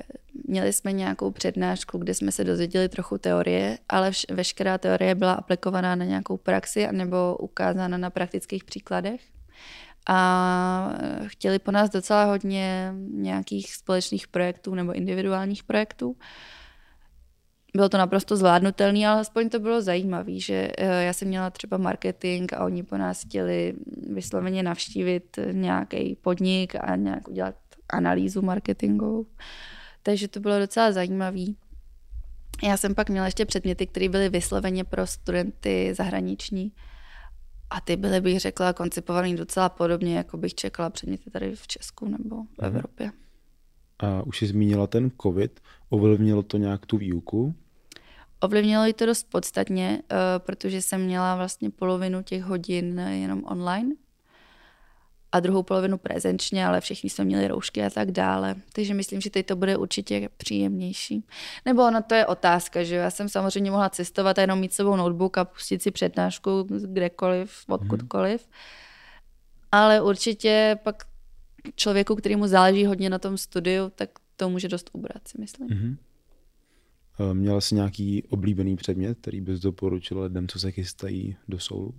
měli 0.48 0.72
jsme 0.72 0.92
nějakou 0.92 1.30
přednášku, 1.30 1.98
kde 1.98 2.14
jsme 2.14 2.32
se 2.32 2.44
dozvěděli 2.44 2.88
trochu 2.88 3.18
teorie, 3.18 3.78
ale 3.88 4.10
veškerá 4.30 4.78
teorie 4.78 5.14
byla 5.14 5.32
aplikovaná 5.32 5.94
na 5.94 6.04
nějakou 6.04 6.36
praxi 6.36 6.88
nebo 6.92 7.36
ukázána 7.36 7.98
na 7.98 8.10
praktických 8.10 8.64
příkladech. 8.64 9.20
A 10.08 10.94
chtěli 11.26 11.58
po 11.58 11.70
nás 11.70 11.90
docela 11.90 12.24
hodně 12.24 12.92
nějakých 13.10 13.74
společných 13.74 14.28
projektů 14.28 14.74
nebo 14.74 14.92
individuálních 14.92 15.64
projektů 15.64 16.16
bylo 17.76 17.88
to 17.88 17.98
naprosto 17.98 18.36
zvládnutelné, 18.36 19.06
ale 19.06 19.20
aspoň 19.20 19.48
to 19.48 19.58
bylo 19.58 19.82
zajímavé, 19.82 20.40
že 20.40 20.70
eh, 20.78 21.04
já 21.04 21.12
jsem 21.12 21.28
měla 21.28 21.50
třeba 21.50 21.76
marketing 21.76 22.52
a 22.52 22.64
oni 22.64 22.82
po 22.82 22.96
nás 22.96 23.24
chtěli 23.24 23.74
vysloveně 24.10 24.62
navštívit 24.62 25.38
nějaký 25.52 26.16
podnik 26.16 26.74
a 26.80 26.96
nějak 26.96 27.28
udělat 27.28 27.54
analýzu 27.88 28.42
marketingovou. 28.42 29.26
Takže 30.02 30.28
to 30.28 30.40
bylo 30.40 30.58
docela 30.58 30.92
zajímavé. 30.92 31.44
Já 32.62 32.76
jsem 32.76 32.94
pak 32.94 33.10
měla 33.10 33.26
ještě 33.26 33.44
předměty, 33.44 33.86
které 33.86 34.08
byly 34.08 34.28
vysloveně 34.28 34.84
pro 34.84 35.06
studenty 35.06 35.94
zahraniční. 35.94 36.72
A 37.70 37.80
ty 37.80 37.96
byly, 37.96 38.20
bych 38.20 38.40
řekla, 38.40 38.72
koncipované 38.72 39.34
docela 39.34 39.68
podobně, 39.68 40.16
jako 40.16 40.36
bych 40.36 40.54
čekala 40.54 40.90
předměty 40.90 41.30
tady 41.30 41.54
v 41.54 41.66
Česku 41.66 42.08
nebo 42.08 42.36
v 42.42 42.62
Evropě. 42.62 43.12
A 43.98 44.22
už 44.22 44.38
jsi 44.38 44.46
zmínila 44.46 44.86
ten 44.86 45.10
COVID, 45.22 45.60
ovlivnilo 45.88 46.42
to 46.42 46.56
nějak 46.56 46.86
tu 46.86 46.98
výuku? 46.98 47.54
Ovlivnilo 48.44 48.84
ji 48.84 48.92
to 48.92 49.06
dost 49.06 49.30
podstatně, 49.30 50.02
uh, 50.02 50.18
protože 50.38 50.82
jsem 50.82 51.00
měla 51.00 51.36
vlastně 51.36 51.70
polovinu 51.70 52.22
těch 52.22 52.42
hodin 52.42 52.98
jenom 52.98 53.44
online 53.46 53.94
a 55.32 55.40
druhou 55.40 55.62
polovinu 55.62 55.98
prezenčně, 55.98 56.66
ale 56.66 56.80
všichni 56.80 57.10
jsme 57.10 57.24
měli 57.24 57.48
roušky 57.48 57.84
a 57.84 57.90
tak 57.90 58.10
dále. 58.10 58.54
Takže 58.72 58.94
myslím, 58.94 59.20
že 59.20 59.30
teď 59.30 59.46
to 59.46 59.56
bude 59.56 59.76
určitě 59.76 60.28
příjemnější. 60.36 61.24
Nebo 61.64 61.86
ono 61.86 62.02
to 62.02 62.14
je 62.14 62.26
otázka, 62.26 62.84
že 62.84 62.94
já 62.94 63.10
jsem 63.10 63.28
samozřejmě 63.28 63.70
mohla 63.70 63.88
cestovat 63.88 64.38
a 64.38 64.40
jenom 64.40 64.58
mít 64.58 64.72
sebou 64.72 64.96
notebook 64.96 65.38
a 65.38 65.44
pustit 65.44 65.82
si 65.82 65.90
přednášku 65.90 66.66
kdekoliv, 66.68 67.64
odkudkoliv. 67.68 68.48
Ale 69.72 70.02
určitě 70.02 70.78
pak 70.82 71.02
člověku, 71.76 72.14
kterýmu 72.14 72.46
záleží 72.46 72.86
hodně 72.86 73.10
na 73.10 73.18
tom 73.18 73.38
studiu, 73.38 73.92
tak 73.94 74.10
to 74.36 74.48
může 74.48 74.68
dost 74.68 74.90
ubrat, 74.92 75.28
si 75.28 75.40
myslím. 75.40 75.68
Mm-hmm. 75.68 75.96
Eh, 77.20 77.34
měla 77.34 77.60
jsi 77.60 77.74
nějaký 77.74 78.22
oblíbený 78.28 78.76
předmět, 78.76 79.18
který 79.18 79.40
bys 79.40 79.60
doporučila 79.60 80.24
lidem, 80.24 80.48
co 80.48 80.58
se 80.58 80.70
chystají 80.70 81.36
do 81.48 81.58
soulu? 81.58 81.94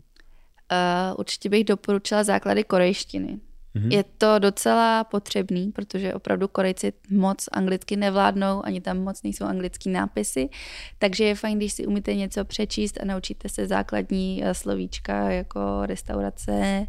Uh, 0.72 1.20
určitě 1.20 1.50
bych 1.50 1.64
doporučila 1.64 2.24
základy 2.24 2.64
korejštiny. 2.64 3.40
Mm-hmm. 3.76 3.92
Je 3.92 4.04
to 4.18 4.40
docela 4.40 5.04
potřebný, 5.04 5.72
protože 5.72 6.14
opravdu 6.14 6.48
Korejci 6.48 6.94
moc 7.10 7.46
anglicky 7.52 7.96
nevládnou, 7.96 8.66
ani 8.66 8.82
tam 8.82 8.98
moc 9.00 9.24
nejsou 9.24 9.46
anglický 9.46 9.90
nápisy, 9.90 10.50
takže 10.98 11.24
je 11.24 11.36
fajn, 11.36 11.58
když 11.58 11.74
si 11.74 11.88
umíte 11.88 12.16
něco 12.16 12.46
přečíst 12.46 13.02
a 13.02 13.06
naučíte 13.06 13.50
se 13.50 13.68
základní 13.68 14.42
eh, 14.44 14.54
slovíčka 14.54 15.30
jako 15.30 15.86
restaurace, 15.86 16.88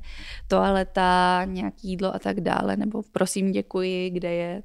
toaleta, 0.49 1.45
nějaký 1.45 1.89
jídlo 1.89 2.15
a 2.15 2.19
tak 2.19 2.41
dále, 2.41 2.77
nebo 2.77 3.03
prosím 3.13 3.53
děkuji, 3.53 4.11
kde 4.11 4.33
je, 4.33 4.63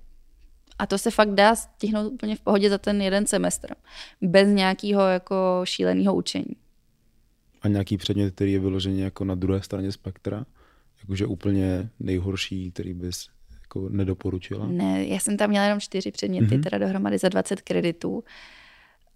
a 0.82 0.86
to 0.86 0.98
se 0.98 1.12
fakt 1.12 1.30
dá 1.30 1.56
stihnout 1.56 2.14
úplně 2.14 2.36
v 2.36 2.42
pohodě 2.42 2.70
za 2.70 2.78
ten 2.78 3.02
jeden 3.02 3.28
semestr. 3.28 3.76
Bez 4.22 4.48
nějakého 4.48 5.02
jako 5.02 5.62
šíleného 5.64 6.16
učení. 6.16 6.56
A 7.62 7.68
nějaký 7.68 7.98
předmět, 7.98 8.36
který 8.36 8.52
je 8.52 8.60
vyloženě 8.60 9.04
jako 9.04 9.26
na 9.26 9.36
druhé 9.36 9.62
straně 9.62 9.92
spektra? 9.92 10.46
Jakože 11.02 11.26
úplně 11.26 11.90
nejhorší, 12.00 12.72
který 12.72 12.94
bys 12.94 13.28
jako 13.62 13.90
nedoporučila? 13.90 14.68
Ne, 14.68 15.06
já 15.06 15.20
jsem 15.20 15.38
tam 15.38 15.50
měla 15.50 15.66
jenom 15.66 15.80
čtyři 15.80 16.12
předměty, 16.12 16.46
mm-hmm. 16.46 16.64
teda 16.64 16.78
dohromady 16.78 17.18
za 17.18 17.30
20 17.30 17.62
kreditů. 17.62 18.24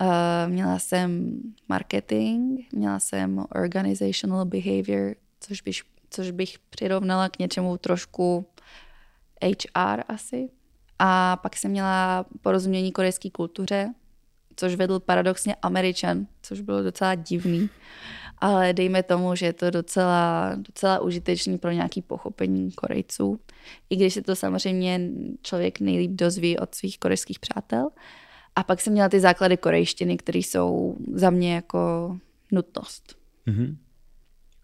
Uh, 0.02 0.08
měla 0.48 0.80
jsem 0.80 1.40
marketing, 1.70 2.60
měla 2.74 3.00
jsem 3.00 3.46
organizational 3.56 4.46
behavior, 4.46 5.16
což 5.40 5.62
bych, 5.62 5.82
což 6.10 6.32
bych 6.32 6.60
přirovnala 6.60 7.30
k 7.30 7.40
něčemu 7.40 7.78
trošku 7.78 8.46
HR 9.44 10.02
asi. 10.08 10.50
A 11.00 11.36
pak 11.36 11.58
jsem 11.58 11.72
měla 11.72 12.26
porozumění 12.42 12.92
korejské 12.92 13.30
kultuře, 13.30 13.94
což 14.56 14.76
vedl 14.76 15.00
paradoxně 15.00 15.56
Američan, 15.56 16.28
což 16.42 16.62
bylo 16.62 16.84
docela 16.84 17.16
divný. 17.16 17.70
Ale 18.38 18.74
dejme 18.74 19.04
tomu, 19.04 19.36
že 19.36 19.46
je 19.46 19.54
to 19.54 19.72
docela, 19.72 20.52
docela 20.56 21.00
užitečný 21.00 21.58
pro 21.58 21.72
nějaké 21.72 22.02
pochopení 22.02 22.72
Korejců. 22.72 23.40
I 23.90 23.96
když 23.96 24.14
se 24.14 24.22
to 24.22 24.36
samozřejmě 24.36 25.02
člověk 25.42 25.80
nejlíp 25.80 26.12
dozví 26.12 26.60
od 26.60 26.76
svých 26.76 27.00
korejských 27.00 27.40
přátel. 27.40 27.90
A 28.56 28.64
pak 28.64 28.82
jsem 28.82 28.94
měla 28.94 29.10
ty 29.10 29.20
základy 29.20 29.58
korejštiny, 29.58 30.18
které 30.18 30.40
jsou 30.40 30.98
za 31.14 31.30
mě 31.30 31.56
jako 31.56 32.18
nutnost. 32.52 33.16
Mm-hmm. 33.48 33.76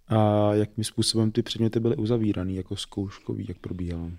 A 0.07 0.49
jakým 0.53 0.83
způsobem 0.83 1.31
ty 1.31 1.41
předměty 1.43 1.79
byly 1.79 1.95
uzavírané 1.95 2.53
jako 2.53 2.75
zkouškový, 2.75 3.45
jak 3.47 3.57
probíhalo? 3.57 4.11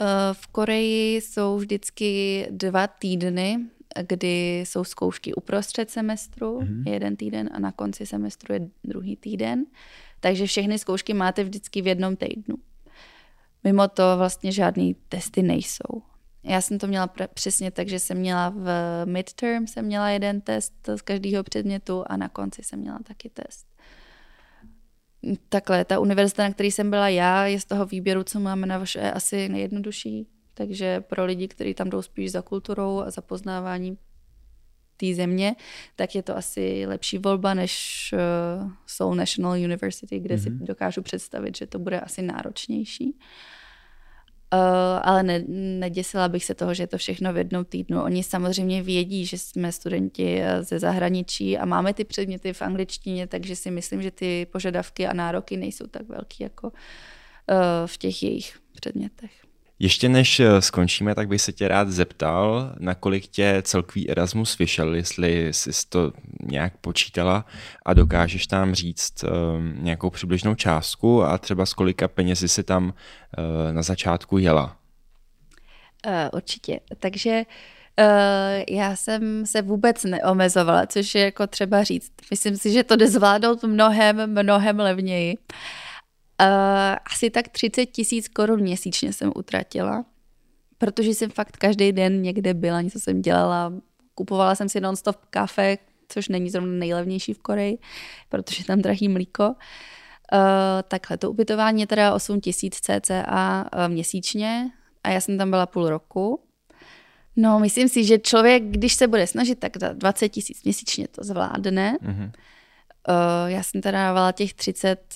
Eh, 0.00 0.04
v 0.32 0.46
Koreji 0.46 1.20
jsou 1.20 1.56
vždycky 1.56 2.46
dva 2.50 2.86
týdny, 2.86 3.58
kdy 4.02 4.60
jsou 4.60 4.84
zkoušky 4.84 5.34
uprostřed 5.34 5.90
semestru, 5.90 6.60
mm-hmm. 6.60 6.92
jeden 6.92 7.16
týden 7.16 7.50
a 7.52 7.58
na 7.58 7.72
konci 7.72 8.06
semestru 8.06 8.54
je 8.54 8.68
druhý 8.84 9.16
týden. 9.16 9.64
Takže 10.20 10.46
všechny 10.46 10.78
zkoušky 10.78 11.14
máte 11.14 11.44
vždycky 11.44 11.82
v 11.82 11.86
jednom 11.86 12.16
týdnu. 12.16 12.56
Mimo 13.64 13.88
to 13.88 14.02
vlastně 14.16 14.52
žádný 14.52 14.96
testy 15.08 15.42
nejsou. 15.42 16.02
Já 16.44 16.60
jsem 16.60 16.78
to 16.78 16.86
měla 16.86 17.10
přesně 17.34 17.70
tak, 17.70 17.88
že 17.88 17.98
jsem 17.98 18.16
měla 18.16 18.48
v 18.48 18.70
midterm 19.04 19.66
jsem 19.66 19.84
měla 19.84 20.08
jeden 20.08 20.40
test 20.40 20.74
z 20.96 21.02
každého 21.02 21.44
předmětu 21.44 22.04
a 22.06 22.16
na 22.16 22.28
konci 22.28 22.62
jsem 22.62 22.80
měla 22.80 22.98
taky 23.08 23.30
test. 23.30 23.69
Takhle, 25.48 25.84
ta 25.84 26.00
univerzita, 26.00 26.42
na 26.42 26.52
který 26.52 26.70
jsem 26.70 26.90
byla 26.90 27.08
já, 27.08 27.46
je 27.46 27.60
z 27.60 27.64
toho 27.64 27.86
výběru, 27.86 28.24
co 28.24 28.40
máme 28.40 28.66
na 28.66 28.78
vaše, 28.78 29.12
asi 29.12 29.48
nejjednodušší. 29.48 30.26
Takže 30.54 31.00
pro 31.00 31.24
lidi, 31.24 31.48
kteří 31.48 31.74
tam 31.74 31.90
jdou 31.90 32.02
spíš 32.02 32.32
za 32.32 32.42
kulturou 32.42 33.00
a 33.00 33.10
za 33.10 33.22
poznávání 33.22 33.98
té 34.96 35.14
země, 35.14 35.56
tak 35.96 36.14
je 36.14 36.22
to 36.22 36.36
asi 36.36 36.86
lepší 36.86 37.18
volba, 37.18 37.54
než 37.54 38.14
uh, 38.14 38.70
Seoul 38.86 39.14
National 39.14 39.52
University, 39.52 40.20
kde 40.20 40.34
mm-hmm. 40.34 40.42
si 40.42 40.50
mhm. 40.50 40.64
dokážu 40.64 41.02
představit, 41.02 41.56
že 41.56 41.66
to 41.66 41.78
bude 41.78 42.00
asi 42.00 42.22
náročnější. 42.22 43.04
Uh, 43.04 43.20
ale 45.02 45.22
ne, 45.22 45.44
neděsila 45.78 46.28
bych 46.28 46.44
se 46.44 46.54
toho, 46.54 46.74
že 46.74 46.82
je 46.82 46.86
to 46.86 46.98
všechno 46.98 47.32
v 47.32 47.36
jednom 47.36 47.64
týdnu. 47.64 48.02
Oni 48.02 48.22
samozřejmě 48.22 48.82
vědí, 48.82 49.26
že 49.26 49.38
jsme 49.38 49.72
studenti 49.72 50.42
eh, 50.42 50.62
ze 50.62 50.78
zahraničí 50.78 51.58
a 51.58 51.64
máme 51.64 51.94
ty 51.94 52.04
předměty 52.04 52.52
v 52.52 52.62
angličtině, 52.62 53.26
takže 53.26 53.56
si 53.56 53.70
myslím, 53.70 54.02
že 54.02 54.10
ty 54.10 54.46
požadavky 54.52 55.06
a 55.06 55.12
nároky 55.12 55.56
nejsou 55.56 55.86
tak 55.86 56.08
velký 56.08 56.42
jako 56.42 56.68
uh, 56.68 56.74
v 57.86 57.98
těch 57.98 58.22
jejich 58.22 58.58
předmětech. 58.72 59.49
Ještě 59.82 60.08
než 60.08 60.40
eh, 60.40 60.62
skončíme, 60.62 61.14
tak 61.14 61.28
bych 61.28 61.42
se 61.42 61.52
tě 61.52 61.68
rád 61.68 61.88
zeptal, 61.88 62.74
nakolik 62.78 63.26
tě 63.26 63.62
celkový 63.62 64.10
Erasmus 64.10 64.58
vyšel, 64.58 64.94
jestli 64.94 65.48
jsi 65.50 65.70
to 65.88 66.12
nějak 66.42 66.76
počítala 66.76 67.44
a 67.84 67.94
dokážeš 67.94 68.46
tam 68.46 68.74
říct 68.74 69.24
um, 69.24 69.74
nějakou 69.84 70.10
přibližnou 70.10 70.54
částku 70.54 71.22
a 71.24 71.38
třeba 71.38 71.66
z 71.66 71.74
kolika 71.74 72.08
penězi 72.08 72.48
si 72.48 72.62
tam 72.62 72.84
uh, 72.84 72.92
na 73.72 73.82
začátku 73.82 74.38
jela. 74.38 74.76
Určitě. 76.32 76.80
Takže 76.98 77.42
já 78.70 78.96
jsem 78.96 79.46
se 79.46 79.62
vůbec 79.62 80.04
neomezovala, 80.04 80.86
což 80.86 81.14
je 81.14 81.24
jako 81.24 81.46
třeba 81.46 81.82
říct. 81.82 82.12
Myslím 82.30 82.56
si, 82.56 82.72
že 82.72 82.84
to 82.84 82.96
jde 82.96 83.08
zvládnout 83.08 83.62
mnohem, 83.62 84.34
mnohem 84.42 84.80
levněji. 84.80 85.36
Uh, 85.36 85.89
asi 87.12 87.30
tak 87.30 87.48
30 87.48 87.86
tisíc 87.86 88.28
korun 88.28 88.60
měsíčně 88.60 89.12
jsem 89.12 89.32
utratila, 89.36 90.04
protože 90.78 91.10
jsem 91.10 91.30
fakt 91.30 91.56
každý 91.56 91.92
den 91.92 92.22
někde 92.22 92.54
byla, 92.54 92.80
něco 92.80 93.00
jsem 93.00 93.22
dělala. 93.22 93.72
Kupovala 94.14 94.54
jsem 94.54 94.68
si 94.68 94.80
non-stop 94.80 95.16
kafe, 95.30 95.78
což 96.08 96.28
není 96.28 96.50
zrovna 96.50 96.72
nejlevnější 96.72 97.34
v 97.34 97.38
Koreji, 97.38 97.78
protože 98.28 98.64
tam 98.64 98.82
drahý 98.82 99.08
mlíko. 99.08 99.48
Uh, 99.48 100.38
takhle, 100.88 101.16
to 101.16 101.30
ubytování 101.30 101.80
je 101.80 101.86
teda 101.86 102.14
8 102.14 102.40
tisíc 102.40 102.76
cca 102.80 103.64
uh, 103.74 103.88
měsíčně 103.88 104.70
a 105.04 105.10
já 105.10 105.20
jsem 105.20 105.38
tam 105.38 105.50
byla 105.50 105.66
půl 105.66 105.88
roku. 105.88 106.40
No, 107.36 107.58
myslím 107.58 107.88
si, 107.88 108.04
že 108.04 108.18
člověk, 108.18 108.62
když 108.62 108.94
se 108.94 109.06
bude 109.06 109.26
snažit, 109.26 109.58
tak 109.58 109.76
za 109.76 109.92
20 109.92 110.28
tisíc 110.28 110.64
měsíčně 110.64 111.08
to 111.08 111.24
zvládne. 111.24 111.98
Mm-hmm. 112.02 112.30
Uh, 113.08 113.50
já 113.50 113.62
jsem 113.62 113.80
teda 113.80 113.98
dávala 113.98 114.32
těch 114.32 114.54
30 114.54 115.14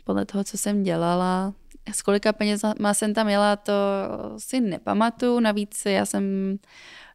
podle 0.00 0.24
toho, 0.24 0.44
co 0.44 0.58
jsem 0.58 0.82
dělala. 0.82 1.54
S 1.92 2.02
kolika 2.02 2.32
peněz 2.32 2.62
má 2.78 2.94
jsem 2.94 3.14
tam 3.14 3.28
jela, 3.28 3.56
to 3.56 3.72
si 4.38 4.60
nepamatuju. 4.60 5.40
Navíc 5.40 5.82
já 5.86 6.06
jsem 6.06 6.56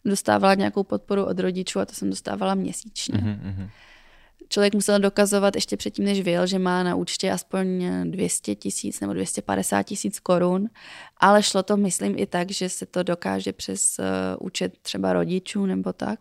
dostávala 0.06 0.54
nějakou 0.54 0.84
podporu 0.84 1.26
od 1.26 1.40
rodičů 1.40 1.80
a 1.80 1.86
to 1.86 1.94
jsem 1.94 2.10
dostávala 2.10 2.56
měsíčně. 2.56 3.20
Mm-hmm. 3.20 3.70
Člověk 4.50 4.74
musel 4.74 5.00
dokazovat 5.00 5.56
ještě 5.56 5.78
předtím, 5.78 6.06
než 6.06 6.22
vyjel, 6.22 6.48
že 6.48 6.60
má 6.60 6.84
na 6.84 6.96
účtě 6.96 7.32
aspoň 7.32 7.86
200 8.04 8.56
tisíc 8.56 9.00
nebo 9.00 9.14
250 9.14 9.84
tisíc 9.84 10.20
korun, 10.20 10.70
ale 11.18 11.44
šlo 11.44 11.64
to, 11.64 11.78
myslím, 11.78 12.20
i 12.20 12.26
tak, 12.26 12.52
že 12.52 12.70
se 12.70 12.86
to 12.86 13.04
dokáže 13.04 13.54
přes 13.54 14.00
uh, 14.00 14.06
účet 14.40 14.78
třeba 14.82 15.14
rodičů 15.14 15.66
nebo 15.66 15.94
tak. 15.94 16.20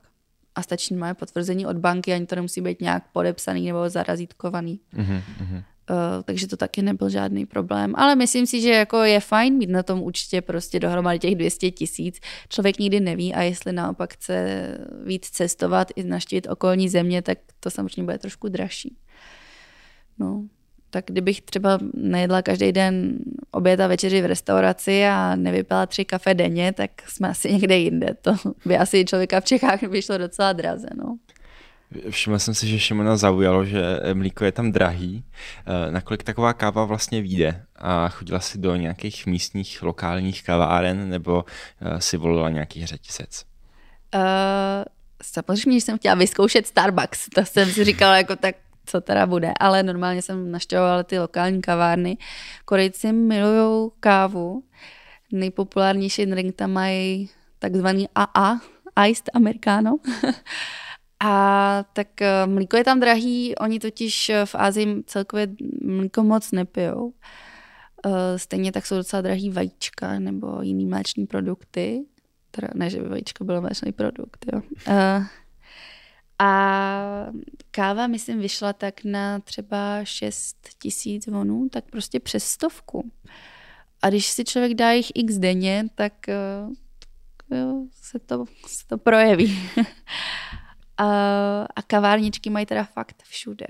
A 0.55 0.63
stačí 0.63 0.95
moje 0.95 1.15
potvrzení 1.15 1.67
od 1.67 1.77
banky, 1.77 2.13
ani 2.13 2.27
to 2.27 2.35
nemusí 2.35 2.61
být 2.61 2.81
nějak 2.81 3.05
podepsaný 3.13 3.67
nebo 3.67 3.91
zarazítkovaný. 3.91 4.81
Mm-hmm. 4.95 5.65
Uh, 5.91 6.23
takže 6.25 6.49
to 6.49 6.57
taky 6.57 6.83
nebyl 6.83 7.09
žádný 7.09 7.47
problém. 7.47 7.93
Ale 7.97 8.17
myslím 8.17 8.47
si, 8.47 8.61
že 8.61 8.71
jako 8.71 9.03
je 9.03 9.21
fajn 9.21 9.55
mít 9.55 9.71
na 9.71 9.83
tom 9.83 10.03
účtě 10.03 10.43
prostě 10.43 10.81
dohromady 10.81 11.19
těch 11.19 11.35
200 11.35 11.71
tisíc. 11.71 12.21
Člověk 12.49 12.79
nikdy 12.79 13.01
neví 13.01 13.35
a 13.35 13.43
jestli 13.43 13.73
naopak 13.73 14.15
chce 14.15 14.67
víc 15.05 15.31
cestovat 15.31 15.89
i 15.97 16.05
naštívit 16.05 16.47
okolní 16.51 16.89
země, 16.89 17.23
tak 17.23 17.39
to 17.61 17.71
samozřejmě 17.71 18.03
bude 18.03 18.19
trošku 18.19 18.49
dražší. 18.49 18.97
No, 20.19 20.45
tak 20.91 21.05
kdybych 21.07 21.41
třeba 21.41 21.79
nejedla 21.95 22.43
každý 22.43 22.73
den 22.73 23.19
oběd 23.51 23.81
a 23.81 23.87
večeři 23.87 24.23
v 24.23 24.27
restauraci 24.27 25.05
a 25.05 25.37
nevypila 25.37 25.87
tři 25.87 26.05
kafe 26.05 26.35
denně, 26.35 26.73
tak 26.73 26.91
jsme 27.09 27.29
asi 27.29 27.53
někde 27.53 27.79
jinde. 27.79 28.17
To 28.23 28.35
by 28.67 28.79
asi 28.79 29.05
člověka 29.05 29.41
v 29.41 29.45
Čechách 29.45 29.83
vyšlo 29.83 30.19
docela 30.19 30.53
draze. 30.53 30.89
No. 30.95 31.17
Všiml 32.11 32.39
jsem 32.39 32.55
si, 32.55 32.69
že 32.69 32.79
Šimona 32.79 33.17
zaujalo, 33.17 33.65
že 33.65 33.83
mlíko 34.15 34.45
je 34.45 34.53
tam 34.53 34.73
drahý. 34.73 35.25
Eh, 35.67 35.93
nakolik 35.93 36.23
taková 36.23 36.53
káva 36.53 36.85
vlastně 36.85 37.23
vyjde? 37.23 37.65
A 37.77 38.09
chodila 38.09 38.41
si 38.41 38.59
do 38.59 38.77
nějakých 38.77 39.27
místních 39.27 39.83
lokálních 39.83 40.43
kaváren 40.43 41.09
nebo 41.09 41.45
eh, 41.81 42.01
si 42.01 42.17
volila 42.17 42.51
nějaký 42.51 42.87
řetisec? 42.87 43.45
Uh, 44.15 44.21
samozřejmě, 45.23 45.81
že 45.81 45.85
jsem 45.85 45.99
chtěla 45.99 46.15
vyzkoušet 46.15 46.67
Starbucks. 46.67 47.29
To 47.35 47.45
jsem 47.45 47.69
si 47.69 47.85
říkala, 47.85 48.17
jako 48.17 48.37
tak 48.37 48.55
co 48.87 49.01
teda 49.01 49.27
bude, 49.27 49.53
ale 49.61 49.83
normálně 49.83 50.23
jsem 50.23 50.51
naštěvovala 50.51 51.03
ty 51.03 51.19
lokální 51.19 51.61
kavárny. 51.61 52.17
Korejci 52.65 53.13
milují 53.13 53.91
kávu. 54.01 54.63
Nejpopulárnější 55.33 56.27
drink 56.27 56.57
tam 56.57 56.73
mají 56.73 57.31
takzvaný 57.59 58.09
AA, 58.15 58.61
Iced 59.09 59.31
Americano. 59.35 59.97
A 61.27 61.85
tak 61.93 62.23
eh, 62.23 62.47
mlíko 62.47 62.77
je 62.77 62.85
tam 62.85 63.01
drahý, 63.01 63.57
oni 63.57 63.81
totiž 63.81 64.29
eh, 64.29 64.47
v 64.47 64.55
Ázii 64.55 65.03
celkově 65.07 65.49
mlíko 65.83 66.23
moc 66.23 66.53
nepijou. 66.53 67.13
Eh, 68.07 68.39
stejně 68.39 68.73
tak 68.73 68.87
jsou 68.87 68.97
docela 68.97 69.23
drahý 69.23 69.51
vajíčka 69.51 70.19
nebo 70.19 70.63
jiný 70.63 70.87
mléční 70.87 71.27
produkty. 71.27 72.05
Teda 72.51 72.69
ne, 72.75 72.91
že 72.91 73.03
by 73.03 73.09
vajíčka 73.09 73.45
bylo 73.45 73.61
mléčný 73.61 73.93
produkt, 73.93 74.47
jo. 74.53 74.63
A 76.39 77.27
káva, 77.71 78.07
myslím, 78.07 78.39
vyšla 78.39 78.73
tak 78.73 79.05
na 79.05 79.39
třeba 79.39 80.05
6 80.05 80.57
tisíc 80.79 81.27
vonů, 81.27 81.69
tak 81.69 81.85
prostě 81.91 82.21
přes 82.21 82.45
stovku. 82.45 83.11
A 84.03 84.09
když 84.09 84.27
si 84.27 84.45
člověk 84.45 84.75
dá 84.75 84.91
jich 84.91 85.13
x 85.15 85.39
denně, 85.39 85.85
tak 85.95 86.13
jo, 87.51 87.87
se, 87.93 88.19
to, 88.19 88.45
se 88.67 88.87
to 88.87 88.99
projeví. 88.99 89.59
A, 90.97 91.07
a 91.77 91.83
kavárničky 91.87 92.51
mají 92.51 92.67
teda 92.67 92.85
fakt 92.85 93.23
všude. 93.23 93.67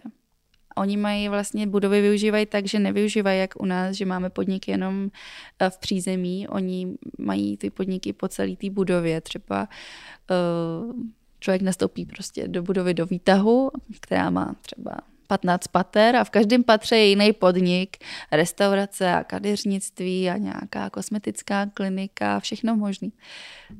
Oni 0.77 0.97
mají 0.97 1.29
vlastně 1.29 1.67
budovy 1.67 2.01
využívají 2.01 2.47
tak, 2.47 2.67
že 2.67 2.79
nevyužívají 2.79 3.41
jak 3.41 3.61
u 3.61 3.65
nás, 3.65 3.97
že 3.97 4.05
máme 4.05 4.31
podniky 4.31 4.71
jenom 4.71 5.11
eh, 5.59 5.71
v 5.71 5.79
přízemí. 5.79 6.49
Oni 6.49 6.89
mají 7.19 7.57
ty 7.57 7.71
podniky 7.71 8.13
po 8.13 8.29
celé 8.29 8.57
té 8.57 8.71
budově. 8.71 9.21
Třeba 9.21 9.69
uh, 10.31 10.95
člověk 11.41 11.63
nastoupí 11.63 12.07
prostě 12.07 12.49
do 12.49 12.63
budovy 12.63 12.95
do 12.95 13.07
výtahu, 13.07 13.71
která 14.01 14.31
má 14.31 14.57
třeba 14.61 14.97
15 15.27 15.67
pater 15.67 16.17
a 16.17 16.25
v 16.25 16.31
každém 16.31 16.65
patře 16.65 16.97
je 16.97 17.07
jiný 17.07 17.33
podnik, 17.33 17.97
restaurace 18.33 19.13
a 19.13 19.25
kadeřnictví 19.25 20.31
a 20.31 20.37
nějaká 20.37 20.91
kosmetická 20.91 21.67
klinika, 21.67 22.41
všechno 22.41 22.77
možný. 22.77 23.13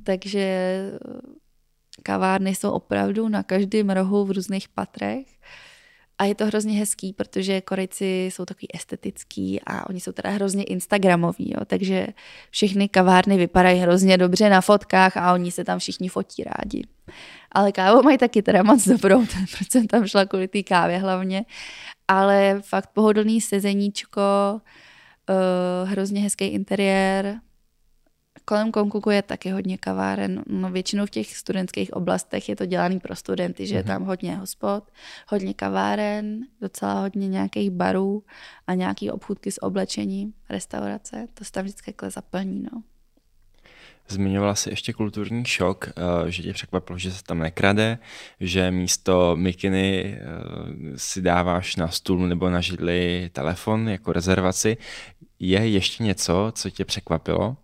Takže 0.03 0.79
kavárny 2.03 2.55
jsou 2.55 2.71
opravdu 2.71 3.29
na 3.29 3.43
každém 3.43 3.91
rohu 3.91 4.25
v 4.25 4.31
různých 4.31 4.69
patrech. 4.69 5.27
A 6.19 6.25
je 6.25 6.35
to 6.35 6.47
hrozně 6.47 6.79
hezký, 6.79 7.13
protože 7.13 7.61
Korejci 7.61 8.25
jsou 8.33 8.45
takový 8.45 8.69
estetický 8.75 9.61
a 9.67 9.89
oni 9.89 10.01
jsou 10.01 10.13
teda 10.13 10.31
hrozně 10.31 10.65
instagramoví, 10.65 11.53
jo, 11.57 11.65
takže 11.67 12.07
všechny 12.51 12.89
kavárny 12.89 13.37
vypadají 13.37 13.81
hrozně 13.81 14.19
dobře 14.19 14.51
na 14.51 14.61
fotkách 14.61 15.17
a 15.17 15.33
oni 15.33 15.51
se 15.51 15.65
tam 15.65 15.79
všichni 15.79 16.09
fotí 16.09 16.45
rádi. 16.45 16.87
Ale 17.53 17.73
kávu 17.73 18.03
mají 18.03 18.19
taky 18.19 18.43
teda 18.43 18.63
moc 18.63 18.89
dobrou, 18.89 19.27
proč 19.57 19.71
jsem 19.71 19.87
tam 19.87 20.07
šla 20.07 20.25
kvůli 20.25 20.49
té 20.49 20.63
kávě 20.63 20.99
hlavně. 20.99 21.45
Ale 22.09 22.61
fakt 22.65 22.91
pohodlný 22.93 23.41
sezeníčko, 23.41 24.21
uh, 25.31 25.91
hrozně 25.91 26.21
hezký 26.21 26.45
interiér, 26.45 27.41
kolem 28.45 28.73
Konkuku 28.73 29.11
je 29.11 29.23
taky 29.23 29.51
hodně 29.51 29.79
kaváren. 29.79 30.43
No, 30.47 30.71
většinou 30.71 31.07
v 31.07 31.11
těch 31.11 31.37
studentských 31.37 31.93
oblastech 31.93 32.49
je 32.49 32.57
to 32.57 32.67
dělaný 32.67 33.01
pro 33.01 33.17
studenty, 33.17 33.67
že 33.67 33.75
je 33.75 33.83
mhm. 33.83 33.89
tam 33.89 34.05
hodně 34.05 34.37
hospod, 34.37 34.85
hodně 35.29 35.55
kaváren, 35.55 36.41
docela 36.61 37.01
hodně 37.01 37.29
nějakých 37.29 37.71
barů 37.71 38.25
a 38.67 38.75
nějaký 38.75 39.11
obchůdky 39.11 39.53
s 39.53 39.63
oblečením, 39.63 40.33
restaurace. 40.49 41.29
To 41.35 41.45
se 41.45 41.53
tam 41.53 41.65
vždycky 41.65 41.93
takhle 41.93 42.11
zaplní. 42.11 42.63
No. 42.73 42.83
Zmiňovala 44.09 44.55
si 44.55 44.71
ještě 44.71 44.93
kulturní 44.93 45.45
šok, 45.45 45.89
eh, 45.89 46.31
že 46.31 46.43
tě 46.43 46.53
překvapilo, 46.53 46.99
že 46.99 47.13
se 47.13 47.23
tam 47.25 47.39
nekrade, 47.39 47.99
že 48.41 48.71
místo 48.71 49.37
mikiny 49.37 50.19
eh, 50.21 50.25
si 50.97 51.23
dáváš 51.23 51.77
na 51.77 51.89
stůl 51.89 52.29
nebo 52.29 52.51
na 52.51 52.61
židli 52.61 53.31
telefon 53.33 53.89
jako 53.89 54.13
rezervaci. 54.13 54.77
Je 55.39 55.69
ještě 55.69 56.05
něco, 56.05 56.53
co 56.55 56.71
tě 56.71 56.85
překvapilo? 56.85 57.57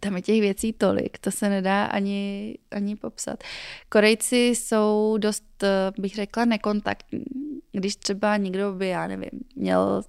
Tam 0.00 0.16
je 0.16 0.22
těch 0.22 0.40
věcí 0.40 0.72
tolik, 0.72 1.18
to 1.18 1.30
se 1.30 1.48
nedá 1.48 1.84
ani, 1.84 2.54
ani 2.70 2.96
popsat. 2.96 3.44
Korejci 3.88 4.36
jsou 4.36 5.16
dost, 5.18 5.62
eh, 5.62 5.92
bych 5.98 6.14
řekla, 6.14 6.44
nekontaktní. 6.44 7.24
Když 7.72 7.96
třeba 7.96 8.36
někdo 8.36 8.72
by, 8.72 8.88
já 8.88 9.06
nevím, 9.06 9.30
měl 9.56 10.02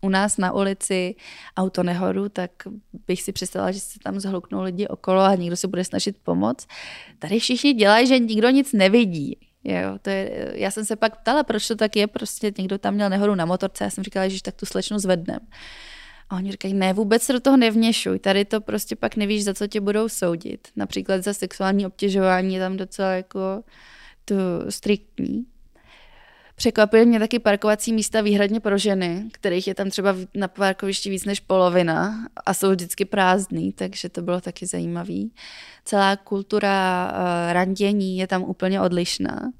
u 0.00 0.08
nás 0.08 0.36
na 0.36 0.52
ulici 0.52 1.14
auto 1.56 1.82
nehodu, 1.82 2.28
tak 2.28 2.50
bych 3.06 3.22
si 3.22 3.32
představila, 3.32 3.72
že 3.72 3.80
se 3.80 3.98
tam 3.98 4.20
zhluknou 4.20 4.62
lidi 4.62 4.88
okolo 4.88 5.20
a 5.20 5.34
někdo 5.34 5.56
se 5.56 5.68
bude 5.68 5.84
snažit 5.84 6.16
pomoct. 6.22 6.66
Tady 7.18 7.38
všichni 7.38 7.72
dělají, 7.72 8.06
že 8.06 8.18
nikdo 8.18 8.50
nic 8.50 8.72
nevidí. 8.72 9.36
Jo, 9.64 9.98
to 10.02 10.10
je, 10.10 10.52
já 10.54 10.70
jsem 10.70 10.84
se 10.84 10.96
pak 10.96 11.20
ptala, 11.20 11.42
proč 11.42 11.68
to 11.68 11.76
tak 11.76 11.96
je, 11.96 12.06
prostě 12.06 12.52
někdo 12.58 12.78
tam 12.78 12.94
měl 12.94 13.10
nehodu 13.10 13.34
na 13.34 13.44
motorce, 13.44 13.84
já 13.84 13.90
jsem 13.90 14.04
říkala, 14.04 14.28
že 14.28 14.42
tak 14.42 14.54
tu 14.54 14.66
slečnu 14.66 14.98
zvednem. 14.98 15.38
A 16.32 16.36
oni 16.36 16.52
říkají, 16.52 16.74
ne, 16.74 16.92
vůbec 16.92 17.22
se 17.22 17.32
do 17.32 17.40
toho 17.40 17.56
nevněšuj, 17.56 18.18
tady 18.18 18.44
to 18.44 18.60
prostě 18.60 18.96
pak 18.96 19.16
nevíš, 19.16 19.44
za 19.44 19.54
co 19.54 19.66
tě 19.66 19.80
budou 19.80 20.08
soudit. 20.08 20.68
Například 20.76 21.24
za 21.24 21.34
sexuální 21.34 21.86
obtěžování 21.86 22.54
je 22.54 22.60
tam 22.60 22.76
docela 22.76 23.12
jako 23.12 23.62
to 24.24 24.34
striktní. 24.68 25.46
Překvapuje 26.56 27.04
mě 27.04 27.18
taky 27.18 27.38
parkovací 27.38 27.92
místa 27.92 28.20
výhradně 28.20 28.60
pro 28.60 28.78
ženy, 28.78 29.24
kterých 29.32 29.66
je 29.66 29.74
tam 29.74 29.90
třeba 29.90 30.16
na 30.34 30.48
parkovišti 30.48 31.10
víc 31.10 31.24
než 31.24 31.40
polovina 31.40 32.26
a 32.46 32.54
jsou 32.54 32.70
vždycky 32.70 33.04
prázdný, 33.04 33.72
takže 33.72 34.08
to 34.08 34.22
bylo 34.22 34.40
taky 34.40 34.66
zajímavé. 34.66 35.22
Celá 35.84 36.16
kultura 36.16 37.10
uh, 37.12 37.52
randění 37.52 38.18
je 38.18 38.26
tam 38.26 38.42
úplně 38.42 38.80
odlišná. 38.80 39.52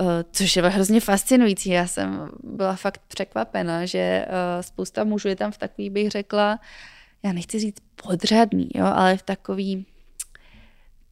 Eh, 0.00 0.24
což 0.32 0.56
je 0.56 0.62
hrozně 0.62 1.00
fascinující. 1.00 1.70
Já 1.70 1.86
jsem 1.86 2.30
byla 2.42 2.76
fakt 2.76 3.00
překvapena, 3.08 3.86
že 3.86 3.98
eh, 3.98 4.62
spousta 4.62 5.04
mužů 5.04 5.28
je 5.28 5.36
tam 5.36 5.52
v 5.52 5.58
takový, 5.58 5.90
bych 5.90 6.10
řekla, 6.10 6.60
já 7.22 7.32
nechci 7.32 7.58
říct 7.58 7.78
podřadný, 8.06 8.68
jo, 8.74 8.84
ale 8.84 9.16
v 9.16 9.22
takový, 9.22 9.86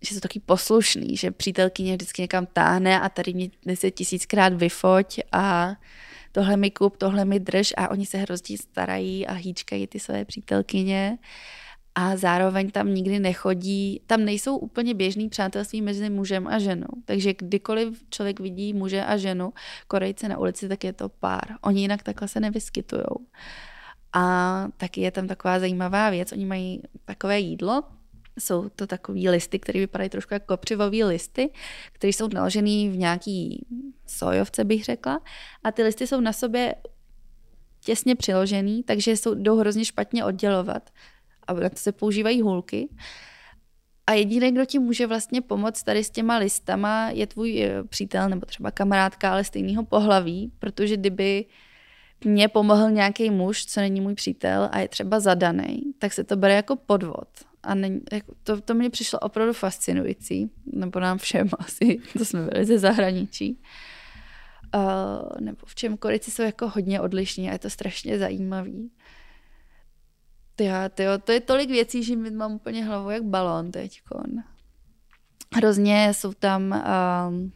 že 0.02 0.14
jsou 0.14 0.20
taky 0.20 0.40
poslušný, 0.40 1.16
že 1.16 1.30
přítelkyně 1.30 1.92
vždycky 1.92 2.22
někam 2.22 2.46
táhne 2.46 3.00
a 3.00 3.08
tady 3.08 3.34
mě 3.34 3.50
deset 3.66 3.90
tisíckrát 3.90 4.52
vyfoť 4.52 5.18
a 5.32 5.74
tohle 6.32 6.56
mi 6.56 6.70
kup, 6.70 6.96
tohle 6.96 7.24
mi 7.24 7.40
drž 7.40 7.72
a 7.76 7.88
oni 7.88 8.06
se 8.06 8.18
hrozně 8.18 8.58
starají 8.58 9.26
a 9.26 9.32
hýčkají 9.32 9.86
ty 9.86 10.00
své 10.00 10.24
přítelkyně 10.24 11.18
a 11.94 12.16
zároveň 12.16 12.70
tam 12.70 12.94
nikdy 12.94 13.18
nechodí, 13.18 14.00
tam 14.06 14.24
nejsou 14.24 14.56
úplně 14.56 14.94
běžný 14.94 15.28
přátelství 15.28 15.82
mezi 15.82 16.10
mužem 16.10 16.46
a 16.46 16.58
ženou. 16.58 16.88
Takže 17.04 17.34
kdykoliv 17.34 18.02
člověk 18.10 18.40
vidí 18.40 18.72
muže 18.72 19.04
a 19.04 19.16
ženu, 19.16 19.52
Korejce 19.88 20.28
na 20.28 20.38
ulici, 20.38 20.68
tak 20.68 20.84
je 20.84 20.92
to 20.92 21.08
pár. 21.08 21.44
Oni 21.60 21.80
jinak 21.80 22.02
takhle 22.02 22.28
se 22.28 22.40
nevyskytují. 22.40 23.04
A 24.12 24.68
taky 24.76 25.00
je 25.00 25.10
tam 25.10 25.26
taková 25.26 25.58
zajímavá 25.58 26.10
věc, 26.10 26.32
oni 26.32 26.46
mají 26.46 26.82
takové 27.04 27.40
jídlo, 27.40 27.82
jsou 28.38 28.68
to 28.68 28.86
takové 28.86 29.30
listy, 29.30 29.58
které 29.58 29.80
vypadají 29.80 30.10
trošku 30.10 30.34
jako 30.34 30.46
kopřivové 30.46 31.04
listy, 31.04 31.50
které 31.92 32.12
jsou 32.12 32.28
naložené 32.28 32.90
v 32.90 32.96
nějaký 32.96 33.66
sojovce, 34.06 34.64
bych 34.64 34.84
řekla. 34.84 35.20
A 35.64 35.72
ty 35.72 35.82
listy 35.82 36.06
jsou 36.06 36.20
na 36.20 36.32
sobě 36.32 36.74
těsně 37.84 38.16
přiložený, 38.16 38.82
takže 38.82 39.16
jsou, 39.16 39.34
jdou 39.34 39.56
hrozně 39.56 39.84
špatně 39.84 40.24
oddělovat 40.24 40.90
a 41.46 41.52
na 41.52 41.68
to 41.68 41.76
se 41.76 41.92
používají 41.92 42.42
hůlky. 42.42 42.88
A 44.06 44.12
jediný, 44.12 44.52
kdo 44.52 44.64
ti 44.64 44.78
může 44.78 45.06
vlastně 45.06 45.40
pomoct 45.40 45.82
tady 45.82 46.04
s 46.04 46.10
těma 46.10 46.36
listama, 46.36 47.10
je 47.10 47.26
tvůj 47.26 47.62
eh, 47.62 47.84
přítel 47.84 48.28
nebo 48.28 48.46
třeba 48.46 48.70
kamarádka, 48.70 49.32
ale 49.32 49.44
stejného 49.44 49.84
pohlaví, 49.84 50.52
protože 50.58 50.96
kdyby 50.96 51.44
mě 52.24 52.48
pomohl 52.48 52.90
nějaký 52.90 53.30
muž, 53.30 53.66
co 53.66 53.80
není 53.80 54.00
můj 54.00 54.14
přítel 54.14 54.68
a 54.72 54.78
je 54.78 54.88
třeba 54.88 55.20
zadaný, 55.20 55.82
tak 55.98 56.12
se 56.12 56.24
to 56.24 56.36
bere 56.36 56.54
jako 56.54 56.76
podvod. 56.76 57.28
A 57.62 57.74
ne, 57.74 57.90
jako, 58.12 58.34
to, 58.42 58.60
to 58.60 58.74
mě 58.74 58.90
přišlo 58.90 59.18
opravdu 59.18 59.52
fascinující, 59.52 60.50
nebo 60.72 61.00
nám 61.00 61.18
všem 61.18 61.48
asi, 61.58 61.98
to 62.18 62.24
jsme 62.24 62.46
byli 62.46 62.64
ze 62.64 62.78
zahraničí. 62.78 63.60
Uh, 64.74 65.40
nebo 65.40 65.58
v 65.66 65.74
čem 65.74 65.96
Korejci 65.96 66.30
jsou 66.30 66.42
jako 66.42 66.68
hodně 66.68 67.00
odlišní 67.00 67.48
a 67.48 67.52
je 67.52 67.58
to 67.58 67.70
strašně 67.70 68.18
zajímavý. 68.18 68.90
Tyjo, 70.56 70.74
tyjo, 70.94 71.18
to 71.18 71.32
je 71.32 71.40
tolik 71.40 71.70
věcí, 71.70 72.04
že 72.04 72.16
mi 72.16 72.30
mám 72.30 72.52
úplně 72.52 72.84
hlavu 72.84 73.10
jak 73.10 73.24
balón 73.24 73.70
teď. 73.70 74.02
Hrozně 75.54 76.14
jsou 76.14 76.32
tam 76.32 76.84
um, 77.28 77.52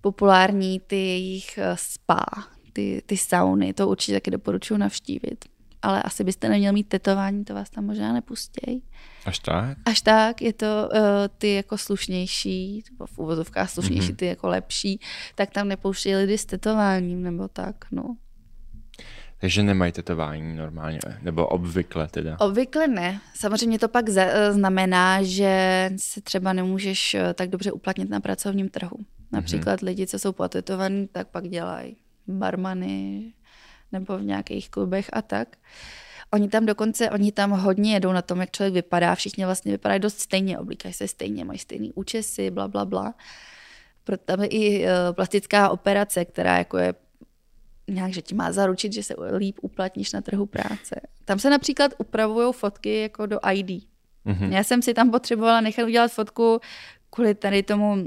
populární 0.00 0.80
ty 0.80 0.96
jejich 0.96 1.58
uh, 1.58 1.76
spa, 1.76 2.24
ty, 2.72 3.02
ty 3.06 3.16
sauny, 3.16 3.72
to 3.72 3.88
určitě 3.88 4.12
taky 4.12 4.30
doporučuji 4.30 4.76
navštívit. 4.76 5.44
Ale 5.82 6.02
asi 6.02 6.24
byste 6.24 6.48
neměl 6.48 6.72
mít 6.72 6.88
tetování, 6.88 7.44
to 7.44 7.54
vás 7.54 7.70
tam 7.70 7.86
možná 7.86 8.12
nepustěj. 8.12 8.80
Až 9.26 9.38
tak? 9.38 9.78
Až 9.84 10.00
tak, 10.00 10.42
je 10.42 10.52
to 10.52 10.66
uh, 10.66 10.98
ty 11.38 11.54
jako 11.54 11.78
slušnější, 11.78 12.82
v 13.06 13.18
uvozovkách 13.18 13.70
slušnější, 13.70 14.12
mm-hmm. 14.12 14.16
ty 14.16 14.26
jako 14.26 14.48
lepší, 14.48 15.00
tak 15.34 15.50
tam 15.50 15.68
nepouštějí 15.68 16.16
lidi 16.16 16.38
s 16.38 16.44
tetováním 16.44 17.22
nebo 17.22 17.48
tak, 17.48 17.84
no. 17.90 18.16
Takže 19.44 19.62
nemají 19.62 19.92
tetování 19.92 20.56
normálně, 20.56 20.98
nebo 21.22 21.46
obvykle 21.46 22.08
teda? 22.08 22.36
Obvykle 22.40 22.88
ne. 22.88 23.20
Samozřejmě 23.34 23.78
to 23.78 23.88
pak 23.88 24.08
znamená, 24.50 25.22
že 25.22 25.90
se 25.96 26.20
třeba 26.20 26.52
nemůžeš 26.52 27.14
eh, 27.14 27.34
tak 27.34 27.50
dobře 27.50 27.72
uplatnit 27.72 28.10
na 28.10 28.20
pracovním 28.20 28.68
trhu. 28.68 28.96
Například 29.32 29.80
mm-hmm. 29.80 29.86
lidi, 29.86 30.06
co 30.06 30.18
jsou 30.18 30.32
potetovaní, 30.32 31.08
tak 31.12 31.28
pak 31.28 31.48
dělají 31.48 31.96
barmany 32.26 33.32
nebo 33.92 34.18
v 34.18 34.22
nějakých 34.22 34.70
klubech 34.70 35.10
a 35.12 35.22
tak. 35.22 35.48
Oni 36.32 36.48
tam 36.48 36.66
dokonce, 36.66 37.10
oni 37.10 37.32
tam 37.32 37.50
hodně 37.50 37.94
jedou 37.94 38.12
na 38.12 38.22
tom, 38.22 38.40
jak 38.40 38.50
člověk 38.50 38.74
vypadá. 38.74 39.14
Všichni 39.14 39.44
vlastně 39.44 39.72
vypadají 39.72 40.00
dost 40.00 40.20
stejně, 40.20 40.58
oblíkají 40.58 40.94
se 40.94 41.08
stejně, 41.08 41.44
mají 41.44 41.58
stejný 41.58 41.92
účesy, 41.92 42.50
bla, 42.50 42.68
bla, 42.68 42.84
bla. 42.84 43.14
Proto 44.04 44.24
tam 44.24 44.42
je 44.42 44.48
i 44.48 44.84
eh, 44.84 45.12
plastická 45.12 45.68
operace, 45.68 46.24
která 46.24 46.58
jako 46.58 46.78
je 46.78 46.94
nějak, 47.88 48.12
že 48.12 48.22
ti 48.22 48.34
má 48.34 48.52
zaručit, 48.52 48.92
že 48.92 49.02
se 49.02 49.14
líp 49.36 49.58
uplatníš 49.62 50.12
na 50.12 50.20
trhu 50.20 50.46
práce. 50.46 51.00
Tam 51.24 51.38
se 51.38 51.50
například 51.50 51.92
upravují 51.98 52.52
fotky 52.52 53.00
jako 53.00 53.26
do 53.26 53.38
ID. 53.52 53.66
Mm-hmm. 53.66 54.52
Já 54.52 54.64
jsem 54.64 54.82
si 54.82 54.94
tam 54.94 55.10
potřebovala 55.10 55.60
nechat 55.60 55.84
udělat 55.84 56.12
fotku 56.12 56.60
kvůli 57.10 57.34
tady 57.34 57.62
tomu 57.62 57.92
uh, 57.92 58.04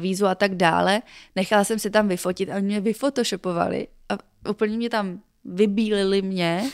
vízu 0.00 0.26
a 0.26 0.34
tak 0.34 0.54
dále. 0.54 1.02
Nechala 1.36 1.64
jsem 1.64 1.78
si 1.78 1.90
tam 1.90 2.08
vyfotit 2.08 2.50
a 2.50 2.56
oni 2.56 2.66
mě 2.66 2.80
vyfotoshopovali 2.80 3.88
a 4.08 4.18
úplně 4.50 4.76
mě 4.76 4.90
tam 4.90 5.20
vybílili 5.44 6.22
mě 6.22 6.70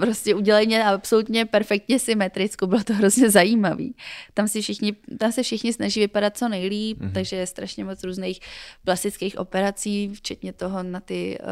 prostě 0.00 0.34
udělají 0.34 0.66
mě 0.66 0.84
absolutně 0.84 1.46
perfektně 1.46 1.98
symetrickou, 1.98 2.66
bylo 2.66 2.84
to 2.84 2.94
hrozně 2.94 3.30
zajímavý. 3.30 3.94
Tam, 4.34 4.48
si 4.48 4.62
všichni, 4.62 4.92
tam 5.18 5.32
se 5.32 5.42
všichni 5.42 5.72
snaží 5.72 6.00
vypadat 6.00 6.36
co 6.36 6.48
nejlíp, 6.48 7.00
mm-hmm. 7.00 7.12
takže 7.12 7.36
je 7.36 7.46
strašně 7.46 7.84
moc 7.84 8.04
různých 8.04 8.40
plastických 8.84 9.38
operací, 9.38 10.14
včetně 10.14 10.52
toho 10.52 10.82
na 10.82 11.00
ty 11.00 11.38
uh, 11.40 11.46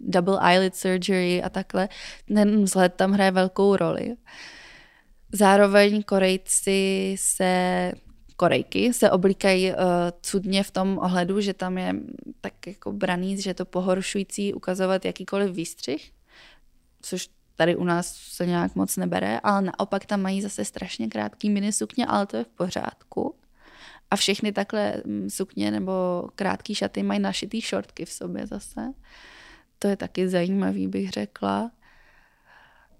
double 0.00 0.38
eyelid 0.50 0.76
surgery 0.76 1.42
a 1.42 1.48
takhle. 1.48 1.88
Ten 2.34 2.64
vzhled 2.64 2.94
tam 2.94 3.12
hraje 3.12 3.30
velkou 3.30 3.76
roli. 3.76 4.14
Zároveň 5.32 6.02
Korejci 6.02 7.16
se 7.18 7.92
Korejky 8.36 8.92
se 8.92 9.10
oblíkají 9.10 9.70
uh, 9.70 9.76
cudně 10.22 10.62
v 10.62 10.70
tom 10.70 10.98
ohledu, 11.02 11.40
že 11.40 11.54
tam 11.54 11.78
je 11.78 11.94
tak 12.40 12.66
jako 12.66 12.92
braný, 12.92 13.42
že 13.42 13.50
je 13.50 13.54
to 13.54 13.64
pohoršující 13.64 14.54
ukazovat 14.54 15.04
jakýkoliv 15.04 15.50
výstřih, 15.50 16.10
což 17.02 17.28
tady 17.58 17.76
u 17.76 17.84
nás 17.84 18.16
se 18.16 18.46
nějak 18.46 18.74
moc 18.74 18.96
nebere, 18.96 19.40
ale 19.42 19.62
naopak 19.62 20.06
tam 20.06 20.22
mají 20.22 20.42
zase 20.42 20.64
strašně 20.64 21.08
krátký 21.08 21.50
minisukně, 21.50 22.06
ale 22.06 22.26
to 22.26 22.36
je 22.36 22.44
v 22.44 22.48
pořádku. 22.48 23.34
A 24.10 24.16
všechny 24.16 24.52
takhle 24.52 25.02
mm, 25.04 25.30
sukně 25.30 25.70
nebo 25.70 25.92
krátké 26.34 26.74
šaty 26.74 27.02
mají 27.02 27.20
našitý 27.20 27.60
šortky 27.60 28.04
v 28.04 28.10
sobě 28.10 28.46
zase. 28.46 28.80
To 29.78 29.88
je 29.88 29.96
taky 29.96 30.28
zajímavý, 30.28 30.88
bych 30.88 31.10
řekla. 31.10 31.70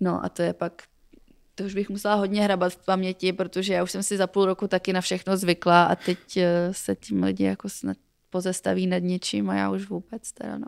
No 0.00 0.24
a 0.24 0.28
to 0.28 0.42
je 0.42 0.52
pak, 0.52 0.82
to 1.54 1.64
už 1.64 1.74
bych 1.74 1.88
musela 1.88 2.14
hodně 2.14 2.42
hrabat 2.42 2.72
v 2.72 2.84
paměti, 2.84 3.32
protože 3.32 3.74
já 3.74 3.82
už 3.82 3.90
jsem 3.90 4.02
si 4.02 4.16
za 4.16 4.26
půl 4.26 4.44
roku 4.44 4.68
taky 4.68 4.92
na 4.92 5.00
všechno 5.00 5.36
zvykla 5.36 5.84
a 5.84 5.94
teď 5.94 6.36
eh, 6.36 6.68
se 6.72 6.96
tím 6.96 7.22
lidi 7.22 7.44
jako 7.44 7.68
snad 7.68 7.96
pozestaví 8.30 8.86
nad 8.86 8.98
něčím 8.98 9.50
a 9.50 9.54
já 9.54 9.70
už 9.70 9.88
vůbec 9.88 10.32
teda 10.32 10.58
no. 10.58 10.66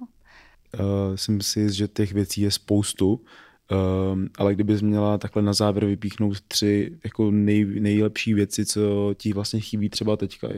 Uh, 0.79 1.17
jsem 1.17 1.41
si 1.41 1.73
že 1.73 1.89
těch 1.89 2.13
věcí 2.13 2.41
je 2.41 2.51
spoustu, 2.51 3.25
Um, 3.71 4.29
ale 4.39 4.55
kdybys 4.55 4.83
měla 4.83 5.19
takhle 5.19 5.43
na 5.43 5.53
závěr 5.53 5.87
vypíchnout 5.87 6.41
tři 6.41 6.99
jako 7.05 7.31
nej, 7.31 7.65
nejlepší 7.65 8.35
věci, 8.35 8.67
co 8.67 9.15
ti 9.17 9.33
vlastně 9.33 9.61
chybí 9.61 9.91
třeba 9.91 10.17
teďka, 10.17 10.49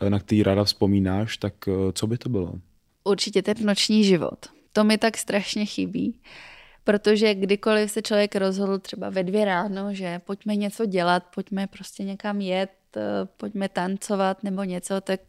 eh, 0.00 0.10
na 0.10 0.18
který 0.18 0.42
ráda 0.42 0.64
vzpomínáš, 0.64 1.36
tak 1.36 1.54
uh, 1.66 1.74
co 1.92 2.06
by 2.06 2.18
to 2.18 2.28
bylo? 2.28 2.54
Určitě 3.04 3.42
ten 3.42 3.56
noční 3.60 4.04
život. 4.04 4.46
To 4.72 4.84
mi 4.84 4.98
tak 4.98 5.16
strašně 5.16 5.66
chybí. 5.66 6.20
Protože 6.84 7.34
kdykoliv 7.34 7.90
se 7.90 8.02
člověk 8.02 8.36
rozhodl 8.36 8.78
třeba 8.78 9.10
ve 9.10 9.24
dvě 9.24 9.44
ráno, 9.44 9.94
že 9.94 10.18
pojďme 10.18 10.56
něco 10.56 10.86
dělat, 10.86 11.22
pojďme 11.34 11.66
prostě 11.66 12.04
někam 12.04 12.40
jet, 12.40 12.70
eh, 12.96 13.00
pojďme 13.36 13.68
tancovat 13.68 14.42
nebo 14.42 14.64
něco, 14.64 15.00
tak 15.00 15.20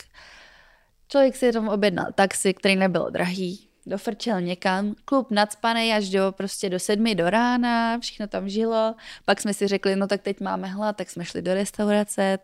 člověk 1.08 1.36
si 1.36 1.52
tam 1.52 1.70
objednal 1.70 2.06
taxi, 2.16 2.54
který 2.54 2.76
nebyl 2.76 3.10
drahý, 3.12 3.68
dofrčel 3.86 4.42
někam, 4.42 4.96
klub 5.06 5.32
nadspaný 5.32 5.94
až 5.94 6.10
do, 6.10 6.34
prostě 6.38 6.70
do 6.70 6.80
sedmi 6.80 7.16
do 7.16 7.30
rána, 7.30 8.00
všechno 8.00 8.28
tam 8.28 8.50
žilo, 8.50 8.96
pak 9.26 9.42
jsme 9.42 9.54
si 9.54 9.68
řekli, 9.68 9.96
no 9.96 10.08
tak 10.08 10.22
teď 10.22 10.42
máme 10.42 10.68
hlad, 10.68 10.96
tak 10.98 11.10
jsme 11.10 11.26
šli 11.26 11.42
do 11.42 11.54
restaurace, 11.54 12.40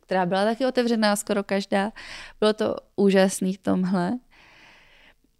která 0.00 0.26
byla 0.26 0.44
taky 0.44 0.66
otevřená 0.66 1.16
skoro 1.16 1.44
každá. 1.44 1.92
Bylo 2.40 2.52
to 2.52 2.76
úžasný 2.96 3.54
v 3.54 3.58
tomhle. 3.58 4.18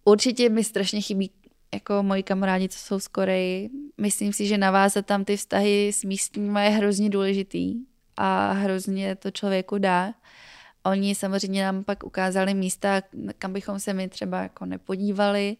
Určitě 0.05 0.49
mi 0.49 0.63
strašně 0.63 1.01
chybí 1.01 1.31
jako 1.73 2.03
moji 2.03 2.23
kamarádi, 2.23 2.69
co 2.69 2.79
jsou 2.79 2.99
z 2.99 3.07
Koreji. 3.07 3.69
Myslím 3.97 4.33
si, 4.33 4.45
že 4.47 4.57
navázat 4.57 5.05
tam 5.05 5.25
ty 5.25 5.37
vztahy 5.37 5.93
s 5.93 6.03
místními 6.03 6.63
je 6.63 6.69
hrozně 6.69 7.09
důležitý 7.09 7.75
a 8.17 8.51
hrozně 8.51 9.15
to 9.15 9.31
člověku 9.31 9.77
dá. 9.77 10.13
Oni 10.89 11.15
samozřejmě 11.15 11.63
nám 11.63 11.83
pak 11.83 12.03
ukázali 12.03 12.53
místa, 12.53 13.01
kam 13.37 13.53
bychom 13.53 13.79
se 13.79 13.93
my 13.93 14.09
třeba 14.09 14.41
jako 14.41 14.65
nepodívali, 14.65 15.57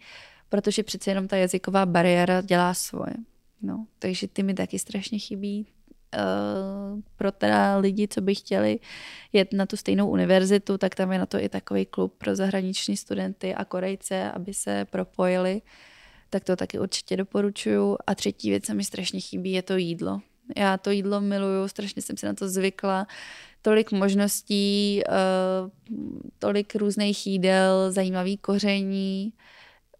protože 0.50 0.84
přece 0.84 1.12
jenom 1.12 1.28
ta 1.28 1.38
jazyková 1.38 1.86
bariéra 1.86 2.42
dělá 2.42 2.74
svoje. 2.74 3.14
No, 3.62 3.86
takže 4.00 4.28
ty 4.28 4.44
mi 4.44 4.54
taky 4.54 4.80
strašně 4.80 5.20
chybí. 5.20 5.68
Uh, 6.16 7.02
pro 7.16 7.32
teda 7.32 7.78
lidi, 7.78 8.08
co 8.08 8.22
by 8.22 8.36
chtěli 8.36 8.80
jet 9.34 9.54
na 9.54 9.66
tu 9.66 9.78
stejnou 9.78 10.10
univerzitu, 10.10 10.78
tak 10.78 10.96
tam 10.96 11.12
je 11.12 11.20
na 11.20 11.26
to 11.26 11.40
i 11.40 11.50
takový 11.50 11.86
klub 11.86 12.14
pro 12.18 12.36
zahraniční 12.36 12.98
studenty 12.98 13.56
a 13.56 13.66
Korejce, 13.66 14.32
aby 14.32 14.54
se 14.54 14.86
propojili. 14.86 15.62
Tak 16.30 16.44
to 16.44 16.56
taky 16.56 16.80
určitě 16.80 17.18
doporučuju. 17.18 17.98
A 18.08 18.16
třetí 18.16 18.50
věc, 18.50 18.66
co 18.66 18.74
mi 18.74 18.84
strašně 18.84 19.20
chybí, 19.20 19.52
je 19.52 19.62
to 19.62 19.78
jídlo. 19.78 20.22
Já 20.58 20.78
to 20.78 20.92
jídlo 20.92 21.22
miluju, 21.22 21.68
strašně 21.68 22.02
jsem 22.02 22.18
si 22.18 22.26
na 22.26 22.34
to 22.34 22.50
zvykla 22.50 23.08
tolik 23.62 23.92
možností, 23.92 25.02
eh, 25.08 25.12
tolik 26.40 26.76
různých 26.76 27.28
jídel, 27.28 27.92
zajímavý 27.92 28.38
koření. 28.38 29.34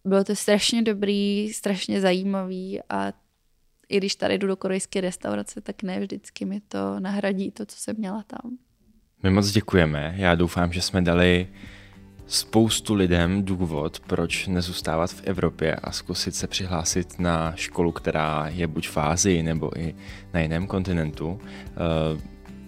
Bylo 0.06 0.24
to 0.24 0.36
strašně 0.36 0.82
dobrý, 0.82 1.54
strašně 1.54 2.02
zajímavý 2.02 2.80
a 2.90 3.14
i 3.90 3.98
když 3.98 4.16
tady 4.16 4.38
jdu 4.38 4.48
do 4.48 4.56
korejské 4.56 5.02
restaurace, 5.02 5.62
tak 5.62 5.84
ne 5.84 6.00
vždycky 6.00 6.46
mi 6.46 6.62
to 6.62 7.00
nahradí 7.00 7.52
to, 7.52 7.66
co 7.66 7.78
jsem 7.78 7.96
měla 7.98 8.24
tam. 8.28 8.58
My 9.24 9.30
moc 9.30 9.52
děkujeme. 9.52 10.14
Já 10.18 10.36
doufám, 10.36 10.74
že 10.74 10.82
jsme 10.82 11.02
dali 11.02 11.48
spoustu 12.28 12.94
lidem 12.94 13.46
důvod, 13.46 14.00
proč 14.00 14.48
nezůstávat 14.48 15.12
v 15.12 15.22
Evropě 15.24 15.76
a 15.76 15.92
zkusit 15.92 16.36
se 16.36 16.48
přihlásit 16.48 17.20
na 17.20 17.54
školu, 17.56 17.92
která 17.92 18.48
je 18.48 18.68
buď 18.68 18.88
v 18.88 18.98
Ázii 18.98 19.44
nebo 19.44 19.80
i 19.80 19.96
na 20.34 20.40
jiném 20.40 20.68
kontinentu. 20.68 21.40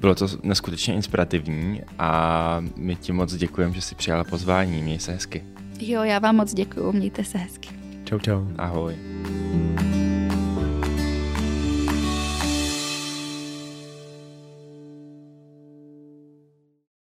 Bylo 0.02 0.16
to 0.16 0.28
neskutečně 0.44 0.94
inspirativní 0.94 1.82
a 2.00 2.64
my 2.76 2.96
ti 2.96 3.12
moc 3.12 3.36
děkujeme, 3.36 3.74
že 3.74 3.82
jsi 3.82 3.96
přijala 3.96 4.24
pozvání. 4.24 4.84
Měj 4.84 5.00
se 5.00 5.12
hezky. 5.12 5.44
Jo, 5.80 6.04
já 6.04 6.20
vám 6.20 6.36
moc 6.36 6.54
děkuju, 6.54 6.92
mějte 6.92 7.24
se 7.24 7.38
hezky. 7.38 7.70
Čau, 8.04 8.20
čau. 8.20 8.46
Ahoj. 8.58 8.96